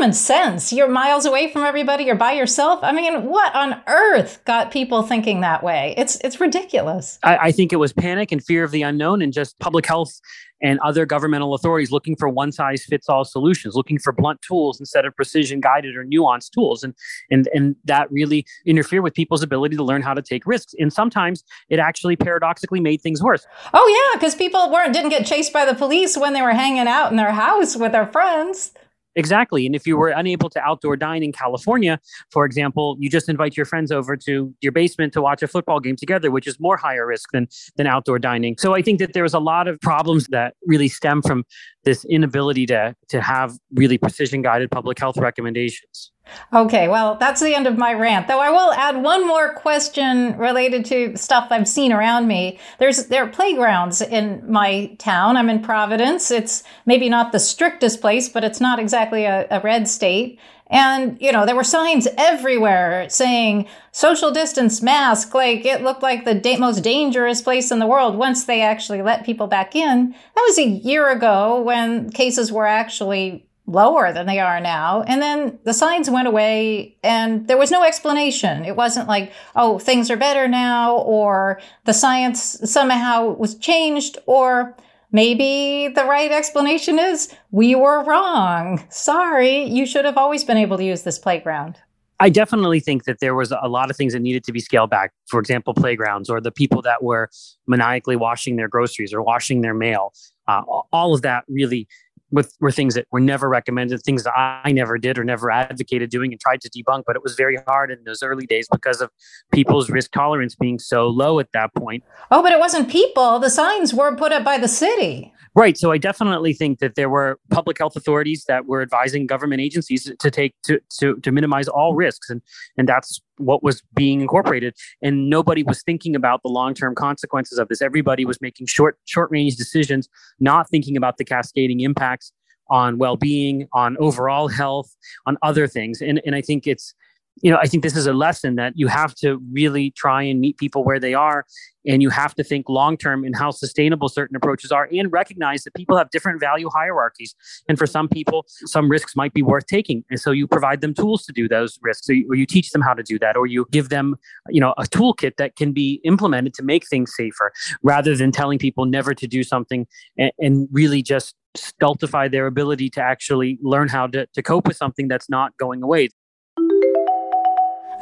common 0.01 0.13
sense. 0.13 0.73
You're 0.73 0.87
miles 0.87 1.25
away 1.25 1.51
from 1.51 1.63
everybody. 1.63 2.05
You're 2.05 2.15
by 2.15 2.33
yourself. 2.33 2.79
I 2.83 2.91
mean, 2.91 3.25
what 3.25 3.53
on 3.55 3.81
earth 3.87 4.41
got 4.45 4.71
people 4.71 5.03
thinking 5.03 5.41
that 5.41 5.63
way? 5.63 5.93
It's 5.97 6.15
it's 6.21 6.39
ridiculous. 6.39 7.19
I, 7.23 7.37
I 7.37 7.51
think 7.51 7.71
it 7.71 7.77
was 7.77 7.93
panic 7.93 8.31
and 8.31 8.43
fear 8.43 8.63
of 8.63 8.71
the 8.71 8.81
unknown, 8.81 9.21
and 9.21 9.31
just 9.31 9.57
public 9.59 9.85
health 9.85 10.19
and 10.61 10.79
other 10.79 11.05
governmental 11.05 11.53
authorities 11.53 11.91
looking 11.91 12.15
for 12.15 12.29
one 12.29 12.51
size 12.51 12.83
fits 12.83 13.09
all 13.09 13.25
solutions, 13.25 13.75
looking 13.75 13.99
for 13.99 14.13
blunt 14.13 14.41
tools 14.41 14.79
instead 14.79 15.05
of 15.05 15.15
precision 15.15 15.59
guided 15.59 15.95
or 15.95 16.05
nuanced 16.05 16.51
tools. 16.51 16.83
And, 16.83 16.93
and, 17.29 17.49
and 17.53 17.75
that 17.85 18.11
really 18.11 18.45
interfered 18.65 19.03
with 19.03 19.13
people's 19.13 19.43
ability 19.43 19.75
to 19.75 19.83
learn 19.83 20.01
how 20.01 20.13
to 20.13 20.21
take 20.21 20.45
risks. 20.45 20.73
And 20.79 20.91
sometimes 20.91 21.43
it 21.69 21.79
actually 21.79 22.15
paradoxically 22.15 22.79
made 22.79 23.01
things 23.01 23.21
worse. 23.21 23.45
Oh, 23.73 24.11
yeah, 24.13 24.19
because 24.19 24.35
people 24.35 24.71
weren't, 24.71 24.93
didn't 24.93 25.09
get 25.09 25.25
chased 25.25 25.53
by 25.53 25.65
the 25.65 25.73
police 25.75 26.17
when 26.17 26.33
they 26.33 26.41
were 26.41 26.53
hanging 26.53 26.87
out 26.87 27.11
in 27.11 27.17
their 27.17 27.31
house 27.31 27.75
with 27.75 27.91
their 27.91 28.07
friends. 28.07 28.73
Exactly. 29.15 29.65
And 29.65 29.75
if 29.75 29.85
you 29.85 29.97
were 29.97 30.09
unable 30.09 30.49
to 30.49 30.61
outdoor 30.61 30.95
dine 30.95 31.23
in 31.23 31.31
California, 31.31 31.99
for 32.29 32.45
example, 32.45 32.95
you 32.99 33.09
just 33.09 33.27
invite 33.27 33.57
your 33.57 33.65
friends 33.65 33.91
over 33.91 34.15
to 34.17 34.53
your 34.61 34.71
basement 34.71 35.13
to 35.13 35.21
watch 35.21 35.43
a 35.43 35.47
football 35.47 35.79
game 35.79 35.95
together, 35.95 36.31
which 36.31 36.47
is 36.47 36.59
more 36.59 36.77
higher 36.77 37.05
risk 37.05 37.29
than, 37.31 37.47
than 37.75 37.87
outdoor 37.87 38.19
dining. 38.19 38.55
So 38.57 38.73
I 38.73 38.81
think 38.81 38.99
that 38.99 39.13
there 39.13 39.23
was 39.23 39.33
a 39.33 39.39
lot 39.39 39.67
of 39.67 39.79
problems 39.81 40.27
that 40.27 40.55
really 40.65 40.87
stem 40.87 41.21
from 41.21 41.43
this 41.83 42.05
inability 42.05 42.65
to, 42.67 42.95
to 43.09 43.21
have 43.21 43.57
really 43.73 43.97
precision 43.97 44.41
guided 44.41 44.71
public 44.71 44.97
health 44.97 45.17
recommendations. 45.17 46.11
Okay, 46.53 46.87
well, 46.87 47.15
that's 47.15 47.41
the 47.41 47.55
end 47.55 47.67
of 47.67 47.77
my 47.77 47.93
rant. 47.93 48.27
Though 48.27 48.39
I 48.39 48.49
will 48.49 48.73
add 48.73 49.01
one 49.01 49.25
more 49.25 49.53
question 49.53 50.37
related 50.37 50.85
to 50.85 51.15
stuff 51.17 51.47
I've 51.49 51.67
seen 51.67 51.91
around 51.91 52.27
me. 52.27 52.59
There's 52.77 53.07
there 53.07 53.23
are 53.23 53.29
playgrounds 53.29 54.01
in 54.01 54.43
my 54.49 54.95
town. 54.97 55.37
I'm 55.37 55.49
in 55.49 55.61
Providence. 55.61 56.29
It's 56.31 56.63
maybe 56.85 57.09
not 57.09 57.31
the 57.31 57.39
strictest 57.39 58.01
place, 58.01 58.29
but 58.29 58.43
it's 58.43 58.61
not 58.61 58.79
exactly 58.79 59.25
a, 59.25 59.47
a 59.49 59.59
red 59.61 59.87
state. 59.87 60.39
And, 60.67 61.17
you 61.21 61.33
know, 61.33 61.45
there 61.45 61.55
were 61.55 61.65
signs 61.65 62.07
everywhere 62.17 63.09
saying 63.09 63.67
social 63.91 64.31
distance 64.31 64.81
mask. 64.81 65.33
Like 65.33 65.65
it 65.65 65.83
looked 65.83 66.01
like 66.01 66.23
the 66.23 66.33
da- 66.33 66.57
most 66.57 66.81
dangerous 66.81 67.41
place 67.41 67.71
in 67.71 67.79
the 67.79 67.87
world 67.87 68.15
once 68.15 68.45
they 68.45 68.61
actually 68.61 69.01
let 69.01 69.25
people 69.25 69.47
back 69.47 69.75
in. 69.75 70.11
That 70.11 70.45
was 70.47 70.57
a 70.57 70.67
year 70.67 71.09
ago 71.11 71.61
when 71.61 72.09
cases 72.09 72.53
were 72.53 72.67
actually 72.67 73.45
lower 73.67 74.11
than 74.11 74.25
they 74.25 74.39
are 74.39 74.59
now. 74.59 75.03
And 75.03 75.21
then 75.21 75.59
the 75.63 75.73
signs 75.73 76.09
went 76.09 76.27
away 76.27 76.97
and 77.03 77.47
there 77.47 77.57
was 77.57 77.71
no 77.71 77.83
explanation. 77.83 78.65
It 78.65 78.75
wasn't 78.75 79.07
like, 79.07 79.31
oh, 79.55 79.79
things 79.79 80.09
are 80.11 80.17
better 80.17 80.47
now, 80.47 80.97
or 80.97 81.61
the 81.85 81.93
science 81.93 82.59
somehow 82.65 83.29
was 83.29 83.55
changed, 83.55 84.17
or 84.25 84.75
maybe 85.11 85.87
the 85.93 86.03
right 86.05 86.31
explanation 86.31 86.99
is 86.99 87.33
we 87.51 87.75
were 87.75 88.03
wrong. 88.03 88.83
Sorry, 88.89 89.63
you 89.63 89.85
should 89.85 90.05
have 90.05 90.17
always 90.17 90.43
been 90.43 90.57
able 90.57 90.77
to 90.77 90.83
use 90.83 91.03
this 91.03 91.19
playground. 91.19 91.77
I 92.19 92.29
definitely 92.29 92.79
think 92.79 93.05
that 93.05 93.19
there 93.19 93.33
was 93.33 93.51
a 93.51 93.67
lot 93.67 93.89
of 93.89 93.97
things 93.97 94.13
that 94.13 94.19
needed 94.19 94.43
to 94.43 94.51
be 94.51 94.59
scaled 94.59 94.91
back. 94.91 95.11
For 95.25 95.39
example, 95.39 95.73
playgrounds 95.73 96.29
or 96.29 96.39
the 96.39 96.51
people 96.51 96.83
that 96.83 97.03
were 97.03 97.31
maniacally 97.65 98.15
washing 98.15 98.57
their 98.57 98.67
groceries 98.67 99.11
or 99.11 99.23
washing 99.23 99.61
their 99.61 99.73
mail. 99.73 100.13
Uh, 100.47 100.61
all 100.91 101.15
of 101.15 101.23
that 101.23 101.45
really 101.47 101.87
with 102.31 102.55
were 102.59 102.71
things 102.71 102.95
that 102.95 103.07
were 103.11 103.19
never 103.19 103.49
recommended, 103.49 104.01
things 104.03 104.23
that 104.23 104.33
I 104.37 104.71
never 104.71 104.97
did 104.97 105.17
or 105.17 105.23
never 105.23 105.51
advocated 105.51 106.09
doing 106.09 106.31
and 106.31 106.39
tried 106.39 106.61
to 106.61 106.69
debunk. 106.69 107.03
But 107.05 107.15
it 107.15 107.23
was 107.23 107.35
very 107.35 107.57
hard 107.67 107.91
in 107.91 108.03
those 108.05 108.23
early 108.23 108.45
days 108.45 108.67
because 108.71 109.01
of 109.01 109.09
people's 109.51 109.89
risk 109.89 110.11
tolerance 110.11 110.55
being 110.55 110.79
so 110.79 111.07
low 111.07 111.39
at 111.39 111.51
that 111.53 111.73
point. 111.75 112.03
Oh, 112.31 112.41
but 112.41 112.51
it 112.51 112.59
wasn't 112.59 112.89
people. 112.89 113.39
The 113.39 113.49
signs 113.49 113.93
were 113.93 114.15
put 114.15 114.31
up 114.31 114.43
by 114.43 114.57
the 114.57 114.67
city. 114.67 115.33
Right. 115.53 115.77
So 115.77 115.91
I 115.91 115.97
definitely 115.97 116.53
think 116.53 116.79
that 116.79 116.95
there 116.95 117.09
were 117.09 117.37
public 117.49 117.77
health 117.77 117.97
authorities 117.97 118.45
that 118.47 118.67
were 118.67 118.81
advising 118.81 119.27
government 119.27 119.59
agencies 119.59 120.09
to 120.17 120.31
take 120.31 120.55
to 120.63 120.79
to, 120.99 121.17
to 121.17 121.31
minimize 121.31 121.67
all 121.67 121.93
risks, 121.93 122.29
and 122.29 122.41
and 122.77 122.87
that's 122.87 123.21
what 123.43 123.63
was 123.63 123.81
being 123.93 124.21
incorporated. 124.21 124.75
And 125.01 125.29
nobody 125.29 125.63
was 125.63 125.83
thinking 125.83 126.15
about 126.15 126.41
the 126.43 126.49
long 126.49 126.73
term 126.73 126.95
consequences 126.95 127.57
of 127.57 127.67
this. 127.67 127.81
Everybody 127.81 128.25
was 128.25 128.39
making 128.41 128.67
short 128.67 128.97
short 129.05 129.29
range 129.31 129.55
decisions, 129.55 130.09
not 130.39 130.69
thinking 130.69 130.97
about 130.97 131.17
the 131.17 131.25
cascading 131.25 131.81
impacts 131.81 132.31
on 132.69 132.97
well 132.97 133.17
being, 133.17 133.67
on 133.73 133.97
overall 133.97 134.47
health, 134.47 134.95
on 135.25 135.37
other 135.41 135.67
things. 135.67 136.01
And 136.01 136.21
and 136.25 136.35
I 136.35 136.41
think 136.41 136.67
it's 136.67 136.93
you 137.41 137.51
know, 137.51 137.57
I 137.61 137.67
think 137.67 137.83
this 137.83 137.95
is 137.95 138.07
a 138.07 138.13
lesson 138.13 138.55
that 138.55 138.73
you 138.75 138.87
have 138.87 139.15
to 139.15 139.41
really 139.51 139.91
try 139.91 140.23
and 140.23 140.39
meet 140.39 140.57
people 140.57 140.83
where 140.83 140.99
they 140.99 141.13
are. 141.13 141.45
And 141.87 142.03
you 142.03 142.11
have 142.11 142.35
to 142.35 142.43
think 142.43 142.69
long 142.69 142.95
term 142.95 143.25
in 143.25 143.33
how 143.33 143.49
sustainable 143.49 144.07
certain 144.07 144.35
approaches 144.35 144.71
are 144.71 144.87
and 144.91 145.11
recognize 145.11 145.63
that 145.63 145.73
people 145.73 145.97
have 145.97 146.11
different 146.11 146.39
value 146.39 146.69
hierarchies. 146.69 147.33
And 147.67 147.79
for 147.79 147.87
some 147.87 148.07
people, 148.07 148.45
some 148.65 148.87
risks 148.87 149.15
might 149.15 149.33
be 149.33 149.41
worth 149.41 149.65
taking. 149.65 150.03
And 150.11 150.19
so 150.19 150.29
you 150.29 150.47
provide 150.47 150.81
them 150.81 150.93
tools 150.93 151.25
to 151.25 151.33
do 151.33 151.47
those 151.47 151.79
risks, 151.81 152.07
or 152.07 152.13
you, 152.13 152.27
or 152.29 152.35
you 152.35 152.45
teach 152.45 152.69
them 152.69 152.83
how 152.83 152.93
to 152.93 153.01
do 153.01 153.17
that, 153.17 153.35
or 153.35 153.47
you 153.47 153.65
give 153.71 153.89
them, 153.89 154.15
you 154.49 154.61
know, 154.61 154.75
a 154.77 154.83
toolkit 154.83 155.37
that 155.37 155.55
can 155.55 155.71
be 155.71 155.99
implemented 156.03 156.53
to 156.55 156.63
make 156.63 156.87
things 156.87 157.15
safer 157.15 157.51
rather 157.81 158.15
than 158.15 158.31
telling 158.31 158.59
people 158.59 158.85
never 158.85 159.15
to 159.15 159.25
do 159.25 159.43
something 159.43 159.87
and, 160.19 160.31
and 160.37 160.67
really 160.71 161.01
just 161.01 161.35
stultify 161.55 162.27
their 162.27 162.45
ability 162.45 162.89
to 162.91 163.01
actually 163.01 163.57
learn 163.61 163.87
how 163.87 164.05
to, 164.07 164.27
to 164.27 164.43
cope 164.43 164.67
with 164.67 164.77
something 164.77 165.07
that's 165.07 165.29
not 165.29 165.57
going 165.57 165.81
away. 165.81 166.09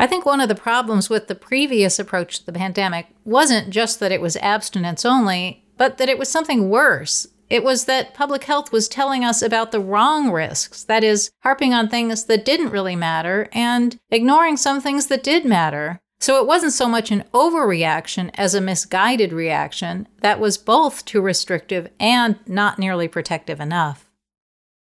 I 0.01 0.07
think 0.07 0.25
one 0.25 0.39
of 0.39 0.47
the 0.47 0.55
problems 0.55 1.09
with 1.09 1.27
the 1.27 1.35
previous 1.35 1.99
approach 1.99 2.39
to 2.39 2.45
the 2.45 2.53
pandemic 2.53 3.07
wasn't 3.25 3.69
just 3.69 3.99
that 3.99 4.13
it 4.13 4.21
was 4.21 4.37
abstinence 4.37 5.03
only, 5.03 5.65
but 5.77 5.97
that 5.97 6.07
it 6.07 6.17
was 6.17 6.29
something 6.29 6.69
worse. 6.69 7.27
It 7.49 7.65
was 7.65 7.83
that 7.85 8.13
public 8.13 8.45
health 8.45 8.71
was 8.71 8.87
telling 8.87 9.25
us 9.25 9.41
about 9.41 9.73
the 9.73 9.81
wrong 9.81 10.31
risks, 10.31 10.85
that 10.85 11.03
is, 11.03 11.31
harping 11.41 11.73
on 11.73 11.89
things 11.89 12.25
that 12.25 12.45
didn't 12.45 12.69
really 12.69 12.95
matter 12.95 13.49
and 13.51 13.99
ignoring 14.09 14.55
some 14.55 14.79
things 14.79 15.07
that 15.07 15.21
did 15.21 15.43
matter. 15.43 15.99
So 16.21 16.39
it 16.39 16.47
wasn't 16.47 16.73
so 16.73 16.87
much 16.87 17.11
an 17.11 17.25
overreaction 17.33 18.29
as 18.35 18.53
a 18.53 18.61
misguided 18.61 19.33
reaction 19.33 20.07
that 20.21 20.39
was 20.39 20.57
both 20.57 21.03
too 21.03 21.21
restrictive 21.21 21.89
and 21.99 22.39
not 22.47 22.79
nearly 22.79 23.09
protective 23.09 23.59
enough. 23.59 24.09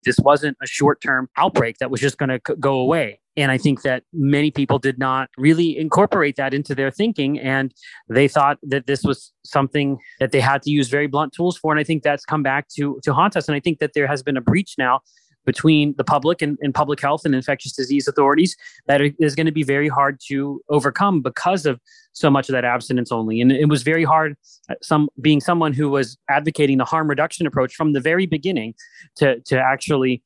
This 0.03 0.17
wasn't 0.19 0.57
a 0.61 0.67
short 0.67 1.01
term 1.01 1.27
outbreak 1.37 1.77
that 1.79 1.89
was 1.89 2.01
just 2.01 2.19
going 2.19 2.29
to 2.29 2.55
go 2.55 2.77
away. 2.79 3.19
And 3.37 3.51
I 3.51 3.57
think 3.57 3.83
that 3.83 4.03
many 4.11 4.49
people 4.49 4.79
did 4.79 4.97
not 4.97 5.29
really 5.37 5.77
incorporate 5.77 6.35
that 6.37 6.53
into 6.53 6.73
their 6.73 6.89
thinking. 6.89 7.39
And 7.39 7.71
they 8.09 8.27
thought 8.27 8.57
that 8.63 8.87
this 8.87 9.03
was 9.03 9.31
something 9.45 9.99
that 10.19 10.31
they 10.31 10.41
had 10.41 10.63
to 10.63 10.71
use 10.71 10.89
very 10.89 11.07
blunt 11.07 11.33
tools 11.33 11.55
for. 11.55 11.71
And 11.71 11.79
I 11.79 11.83
think 11.83 12.01
that's 12.01 12.25
come 12.25 12.41
back 12.41 12.67
to, 12.75 12.99
to 13.03 13.13
haunt 13.13 13.37
us. 13.37 13.47
And 13.47 13.55
I 13.55 13.59
think 13.59 13.77
that 13.79 13.93
there 13.93 14.07
has 14.07 14.23
been 14.23 14.37
a 14.37 14.41
breach 14.41 14.73
now 14.77 15.01
between 15.45 15.95
the 15.97 16.03
public 16.03 16.41
and, 16.41 16.57
and 16.61 16.75
public 16.75 16.99
health 16.99 17.21
and 17.23 17.33
infectious 17.33 17.71
disease 17.71 18.07
authorities 18.07 18.55
that 18.87 19.01
is 19.17 19.33
going 19.33 19.45
to 19.45 19.51
be 19.51 19.63
very 19.63 19.87
hard 19.87 20.19
to 20.27 20.61
overcome 20.69 21.21
because 21.21 21.65
of 21.65 21.79
so 22.11 22.29
much 22.29 22.49
of 22.49 22.53
that 22.53 22.65
abstinence 22.65 23.11
only. 23.11 23.39
And 23.39 23.51
it 23.51 23.69
was 23.69 23.81
very 23.81 24.03
hard, 24.03 24.35
uh, 24.69 24.75
some 24.81 25.07
being 25.21 25.39
someone 25.39 25.71
who 25.71 25.89
was 25.89 26.17
advocating 26.29 26.79
the 26.79 26.85
harm 26.85 27.07
reduction 27.07 27.47
approach 27.47 27.75
from 27.75 27.93
the 27.93 28.01
very 28.01 28.25
beginning 28.25 28.73
to, 29.15 29.39
to 29.41 29.57
actually 29.57 30.21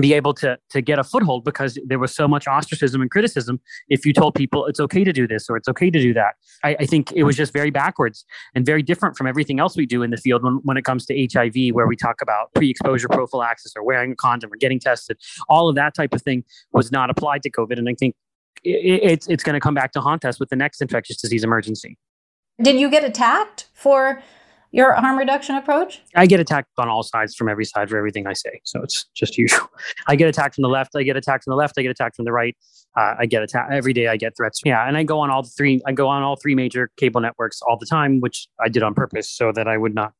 be 0.00 0.14
able 0.14 0.32
to 0.32 0.58
to 0.70 0.80
get 0.80 0.98
a 0.98 1.04
foothold 1.04 1.44
because 1.44 1.78
there 1.86 1.98
was 1.98 2.14
so 2.14 2.26
much 2.26 2.46
ostracism 2.46 3.02
and 3.02 3.10
criticism 3.10 3.60
if 3.88 4.06
you 4.06 4.12
told 4.12 4.34
people 4.34 4.66
it's 4.66 4.80
okay 4.80 5.04
to 5.04 5.12
do 5.12 5.26
this 5.26 5.50
or 5.50 5.56
it's 5.56 5.68
okay 5.68 5.90
to 5.90 6.00
do 6.00 6.14
that. 6.14 6.34
I, 6.64 6.76
I, 6.80 6.86
think 6.86 7.12
it 7.12 7.24
was 7.24 7.36
just 7.36 7.52
very 7.52 7.70
backwards 7.70 8.24
and 8.54 8.64
very 8.64 8.82
different 8.82 9.16
from 9.16 9.26
everything 9.26 9.60
else 9.60 9.76
we 9.76 9.84
do 9.84 10.02
in 10.02 10.10
the 10.10 10.16
field 10.16 10.42
when, 10.42 10.60
when 10.62 10.76
it 10.76 10.84
comes 10.84 11.04
to 11.06 11.28
HIV, 11.32 11.74
where 11.74 11.86
we 11.86 11.96
talk 11.96 12.22
about 12.22 12.52
pre-exposure 12.54 13.08
prophylaxis 13.08 13.74
or 13.76 13.84
wearing 13.84 14.12
a 14.12 14.16
condom 14.16 14.52
or 14.52 14.56
getting 14.56 14.80
tested. 14.80 15.18
All 15.48 15.68
of 15.68 15.74
that 15.76 15.94
type 15.94 16.14
of 16.14 16.22
thing 16.22 16.44
was 16.72 16.90
not 16.90 17.10
applied 17.10 17.42
to 17.42 17.50
COVID. 17.50 17.78
And 17.78 17.88
I 17.88 17.94
think 17.94 18.14
it, 18.64 19.00
it's 19.02 19.26
it's 19.28 19.42
going 19.42 19.54
to 19.54 19.60
come 19.60 19.74
back 19.74 19.92
to 19.92 20.00
haunt 20.00 20.24
us 20.24 20.40
with 20.40 20.48
the 20.48 20.56
next 20.56 20.80
infectious 20.80 21.20
disease 21.20 21.44
emergency. 21.44 21.98
Did 22.60 22.76
you 22.76 22.90
get 22.90 23.04
attacked 23.04 23.68
for 23.74 24.22
your 24.72 24.94
harm 24.94 25.18
reduction 25.18 25.54
approach? 25.56 26.02
I 26.16 26.26
get 26.26 26.40
attacked 26.40 26.70
on 26.78 26.88
all 26.88 27.02
sides 27.02 27.34
from 27.34 27.48
every 27.48 27.64
side 27.64 27.90
for 27.90 27.96
everything 27.96 28.26
I 28.26 28.32
say. 28.32 28.60
So 28.64 28.82
it's 28.82 29.04
just 29.14 29.38
usual. 29.38 29.68
I 30.08 30.16
get 30.16 30.28
attacked 30.28 30.54
from 30.56 30.62
the 30.62 30.68
left. 30.68 30.96
I 30.96 31.02
get 31.02 31.16
attacked 31.16 31.44
from 31.44 31.52
the 31.52 31.56
left. 31.56 31.74
I 31.78 31.82
get 31.82 31.90
attacked 31.90 32.16
from 32.16 32.24
the 32.24 32.32
right. 32.32 32.56
Uh, 32.96 33.14
I 33.20 33.26
get 33.26 33.42
attacked 33.42 33.72
every 33.72 33.92
day. 33.92 34.08
I 34.08 34.16
get 34.16 34.36
threats. 34.36 34.60
Yeah, 34.64 34.86
and 34.86 34.96
I 34.96 35.02
go 35.02 35.20
on 35.20 35.30
all 35.30 35.42
three. 35.42 35.80
I 35.86 35.92
go 35.92 36.08
on 36.08 36.22
all 36.22 36.36
three 36.36 36.54
major 36.54 36.90
cable 36.96 37.20
networks 37.20 37.60
all 37.62 37.76
the 37.78 37.86
time, 37.86 38.20
which 38.20 38.48
I 38.60 38.68
did 38.68 38.82
on 38.82 38.94
purpose 38.94 39.30
so 39.30 39.52
that 39.52 39.68
I 39.68 39.78
would 39.78 39.94
not 39.94 40.12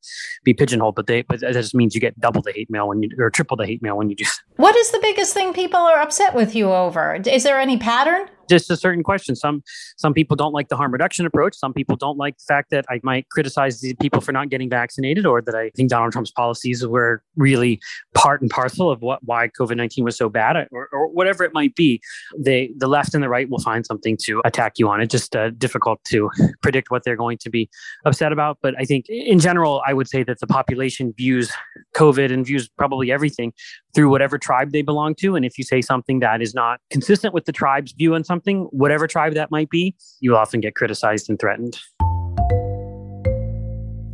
be 0.44 0.54
pigeonholed. 0.54 0.94
But 0.94 1.06
they, 1.06 1.22
but 1.22 1.40
that 1.40 1.52
just 1.52 1.74
means 1.74 1.94
you 1.94 2.00
get 2.00 2.18
double 2.20 2.40
the 2.40 2.52
hate 2.52 2.70
mail 2.70 2.88
when 2.88 3.02
you 3.02 3.10
or 3.18 3.30
triple 3.30 3.56
the 3.56 3.66
hate 3.66 3.82
mail 3.82 3.96
when 3.96 4.08
you 4.08 4.16
do. 4.16 4.24
What 4.56 4.76
is 4.76 4.90
the 4.90 5.00
biggest 5.02 5.34
thing 5.34 5.52
people 5.52 5.80
are 5.80 6.00
upset 6.00 6.34
with 6.34 6.54
you 6.54 6.72
over? 6.72 7.14
Is 7.26 7.42
there 7.42 7.58
any 7.58 7.78
pattern? 7.78 8.28
Just 8.52 8.70
a 8.70 8.76
certain 8.76 9.02
question. 9.02 9.34
Some 9.34 9.62
some 9.96 10.12
people 10.12 10.36
don't 10.36 10.52
like 10.52 10.68
the 10.68 10.76
harm 10.76 10.92
reduction 10.92 11.24
approach. 11.26 11.54
Some 11.56 11.72
people 11.72 11.96
don't 11.96 12.18
like 12.18 12.36
the 12.38 12.44
fact 12.46 12.70
that 12.70 12.84
I 12.90 13.00
might 13.02 13.28
criticize 13.30 13.80
the 13.80 13.94
people 13.94 14.20
for 14.20 14.32
not 14.32 14.50
getting 14.50 14.68
vaccinated, 14.68 15.24
or 15.26 15.40
that 15.42 15.54
I 15.54 15.70
think 15.76 15.90
Donald 15.90 16.12
Trump's 16.12 16.30
policies 16.30 16.86
were 16.86 17.22
really 17.36 17.80
part 18.14 18.42
and 18.42 18.50
parcel 18.50 18.90
of 18.90 19.00
what 19.00 19.20
why 19.24 19.48
COVID 19.48 19.76
nineteen 19.76 20.04
was 20.04 20.16
so 20.16 20.28
bad, 20.28 20.56
or, 20.70 20.88
or, 20.92 21.08
whatever 21.08 21.44
it 21.44 21.52
might 21.54 21.74
be. 21.74 22.00
They 22.38 22.70
the 22.76 22.88
left 22.88 23.14
and 23.14 23.22
the 23.22 23.28
right 23.28 23.48
will 23.48 23.60
find 23.60 23.86
something 23.86 24.16
to 24.24 24.42
attack 24.44 24.78
you 24.78 24.88
on. 24.88 25.00
It's 25.00 25.12
just 25.12 25.34
uh, 25.34 25.50
difficult 25.50 26.02
to 26.04 26.30
predict 26.62 26.90
what 26.90 27.04
they're 27.04 27.16
going 27.16 27.38
to 27.38 27.50
be 27.50 27.70
upset 28.04 28.32
about. 28.32 28.58
But 28.62 28.74
I 28.78 28.84
think 28.84 29.06
in 29.08 29.38
general, 29.38 29.82
I 29.86 29.94
would 29.94 30.08
say 30.08 30.22
that 30.24 30.40
the 30.40 30.46
population 30.46 31.14
views 31.16 31.52
COVID 31.96 32.32
and 32.32 32.44
views 32.44 32.68
probably 32.68 33.10
everything 33.10 33.52
through 33.94 34.10
whatever 34.10 34.38
tribe 34.38 34.72
they 34.72 34.82
belong 34.82 35.14
to. 35.16 35.36
And 35.36 35.44
if 35.44 35.58
you 35.58 35.64
say 35.64 35.80
something 35.82 36.20
that 36.20 36.40
is 36.40 36.54
not 36.54 36.80
consistent 36.90 37.34
with 37.34 37.44
the 37.44 37.52
tribe's 37.52 37.92
view 37.92 38.14
on 38.14 38.24
something, 38.24 38.41
whatever 38.70 39.06
tribe 39.06 39.34
that 39.34 39.50
might 39.50 39.70
be, 39.70 39.94
you 40.20 40.36
often 40.36 40.60
get 40.60 40.74
criticized 40.74 41.28
and 41.30 41.38
threatened. 41.38 41.78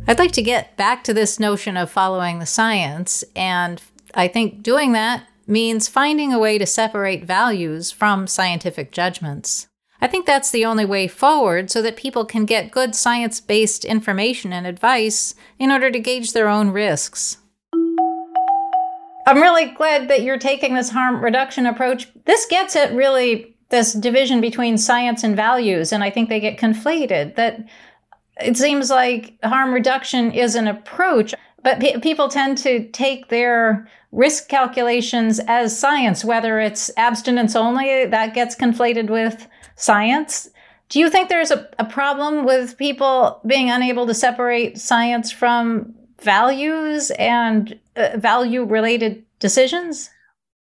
I'd 0.07 0.17
like 0.17 0.31
to 0.31 0.41
get 0.41 0.75
back 0.75 1.03
to 1.03 1.13
this 1.13 1.39
notion 1.39 1.77
of 1.77 1.91
following 1.91 2.39
the 2.39 2.45
science. 2.45 3.23
And 3.35 3.81
I 4.15 4.27
think 4.27 4.63
doing 4.63 4.93
that 4.93 5.23
means 5.45 5.87
finding 5.87 6.33
a 6.33 6.39
way 6.39 6.57
to 6.57 6.65
separate 6.65 7.25
values 7.25 7.91
from 7.91 8.25
scientific 8.25 8.91
judgments. 8.91 9.67
I 10.01 10.07
think 10.07 10.25
that's 10.25 10.49
the 10.49 10.65
only 10.65 10.85
way 10.85 11.07
forward 11.07 11.69
so 11.69 11.81
that 11.81 11.97
people 11.97 12.25
can 12.25 12.45
get 12.45 12.71
good 12.71 12.95
science 12.95 13.41
based 13.41 13.83
information 13.83 14.53
and 14.53 14.65
advice 14.65 15.35
in 15.59 15.71
order 15.71 15.91
to 15.91 15.99
gauge 15.99 16.33
their 16.33 16.47
own 16.47 16.69
risks. 16.69 17.37
I'm 19.27 19.41
really 19.41 19.65
glad 19.65 20.07
that 20.07 20.23
you're 20.23 20.39
taking 20.39 20.73
this 20.73 20.89
harm 20.89 21.23
reduction 21.23 21.67
approach. 21.67 22.07
This 22.25 22.47
gets 22.47 22.75
at 22.75 22.93
really 22.93 23.55
this 23.69 23.93
division 23.93 24.41
between 24.41 24.77
science 24.77 25.23
and 25.23 25.35
values, 25.35 25.91
and 25.91 26.03
I 26.03 26.09
think 26.09 26.29
they 26.29 26.39
get 26.39 26.59
conflated. 26.59 27.35
That 27.35 27.65
it 28.41 28.57
seems 28.57 28.89
like 28.89 29.37
harm 29.43 29.73
reduction 29.73 30.31
is 30.31 30.55
an 30.55 30.67
approach, 30.67 31.33
but 31.63 31.79
pe- 31.79 31.99
people 31.99 32.29
tend 32.29 32.57
to 32.59 32.87
take 32.89 33.29
their 33.29 33.87
risk 34.11 34.49
calculations 34.49 35.39
as 35.47 35.77
science, 35.77 36.25
whether 36.25 36.59
it's 36.59 36.89
abstinence 36.97 37.55
only, 37.55 38.05
that 38.05 38.33
gets 38.33 38.55
conflated 38.55 39.09
with 39.09 39.47
science. 39.75 40.49
Do 40.89 40.99
you 40.99 41.09
think 41.09 41.29
there's 41.29 41.51
a, 41.51 41.69
a 41.77 41.85
problem 41.85 42.45
with 42.45 42.77
people 42.77 43.39
being 43.45 43.69
unable 43.69 44.07
to 44.07 44.13
separate 44.15 44.79
science 44.79 45.31
from 45.31 45.93
values 46.21 47.11
and 47.11 47.79
uh, 47.95 48.17
value 48.17 48.63
related 48.63 49.23
decisions? 49.37 50.09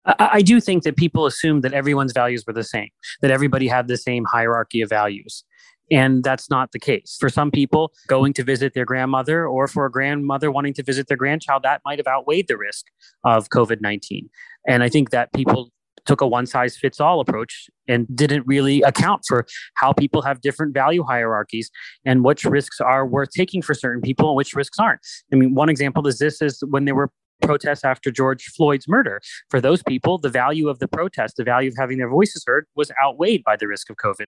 I, 0.08 0.28
I 0.34 0.42
do 0.42 0.60
think 0.60 0.82
that 0.84 0.96
people 0.96 1.26
assume 1.26 1.60
that 1.60 1.72
everyone's 1.72 2.12
values 2.12 2.44
were 2.46 2.52
the 2.52 2.64
same, 2.64 2.88
that 3.22 3.30
everybody 3.30 3.68
had 3.68 3.88
the 3.88 3.96
same 3.96 4.24
hierarchy 4.24 4.80
of 4.80 4.88
values. 4.88 5.44
And 5.90 6.22
that's 6.22 6.50
not 6.50 6.72
the 6.72 6.78
case. 6.78 7.16
For 7.18 7.30
some 7.30 7.50
people, 7.50 7.92
going 8.08 8.34
to 8.34 8.44
visit 8.44 8.74
their 8.74 8.84
grandmother 8.84 9.46
or 9.46 9.66
for 9.66 9.86
a 9.86 9.90
grandmother 9.90 10.50
wanting 10.50 10.74
to 10.74 10.82
visit 10.82 11.08
their 11.08 11.16
grandchild, 11.16 11.62
that 11.62 11.80
might 11.84 11.98
have 11.98 12.06
outweighed 12.06 12.48
the 12.48 12.58
risk 12.58 12.86
of 13.24 13.48
COVID 13.48 13.80
19. 13.80 14.28
And 14.66 14.82
I 14.82 14.88
think 14.88 15.10
that 15.10 15.32
people 15.32 15.70
took 16.04 16.20
a 16.20 16.26
one 16.26 16.46
size 16.46 16.76
fits 16.76 17.00
all 17.00 17.20
approach 17.20 17.68
and 17.86 18.06
didn't 18.14 18.46
really 18.46 18.80
account 18.82 19.22
for 19.28 19.46
how 19.74 19.92
people 19.92 20.22
have 20.22 20.40
different 20.40 20.72
value 20.72 21.04
hierarchies 21.04 21.70
and 22.04 22.24
which 22.24 22.44
risks 22.44 22.80
are 22.80 23.06
worth 23.06 23.30
taking 23.30 23.60
for 23.60 23.74
certain 23.74 24.00
people 24.00 24.28
and 24.28 24.36
which 24.36 24.54
risks 24.54 24.78
aren't. 24.78 25.00
I 25.32 25.36
mean, 25.36 25.54
one 25.54 25.68
example 25.68 26.06
is 26.06 26.18
this 26.18 26.40
is 26.40 26.62
when 26.68 26.86
there 26.86 26.94
were 26.94 27.10
protests 27.42 27.84
after 27.84 28.10
George 28.10 28.44
Floyd's 28.56 28.88
murder. 28.88 29.20
For 29.48 29.60
those 29.60 29.82
people, 29.82 30.18
the 30.18 30.28
value 30.28 30.68
of 30.68 30.78
the 30.78 30.88
protest, 30.88 31.36
the 31.36 31.44
value 31.44 31.68
of 31.70 31.76
having 31.78 31.98
their 31.98 32.08
voices 32.08 32.44
heard 32.46 32.66
was 32.74 32.90
outweighed 33.02 33.44
by 33.44 33.56
the 33.56 33.66
risk 33.66 33.90
of 33.90 33.96
COVID. 33.96 34.26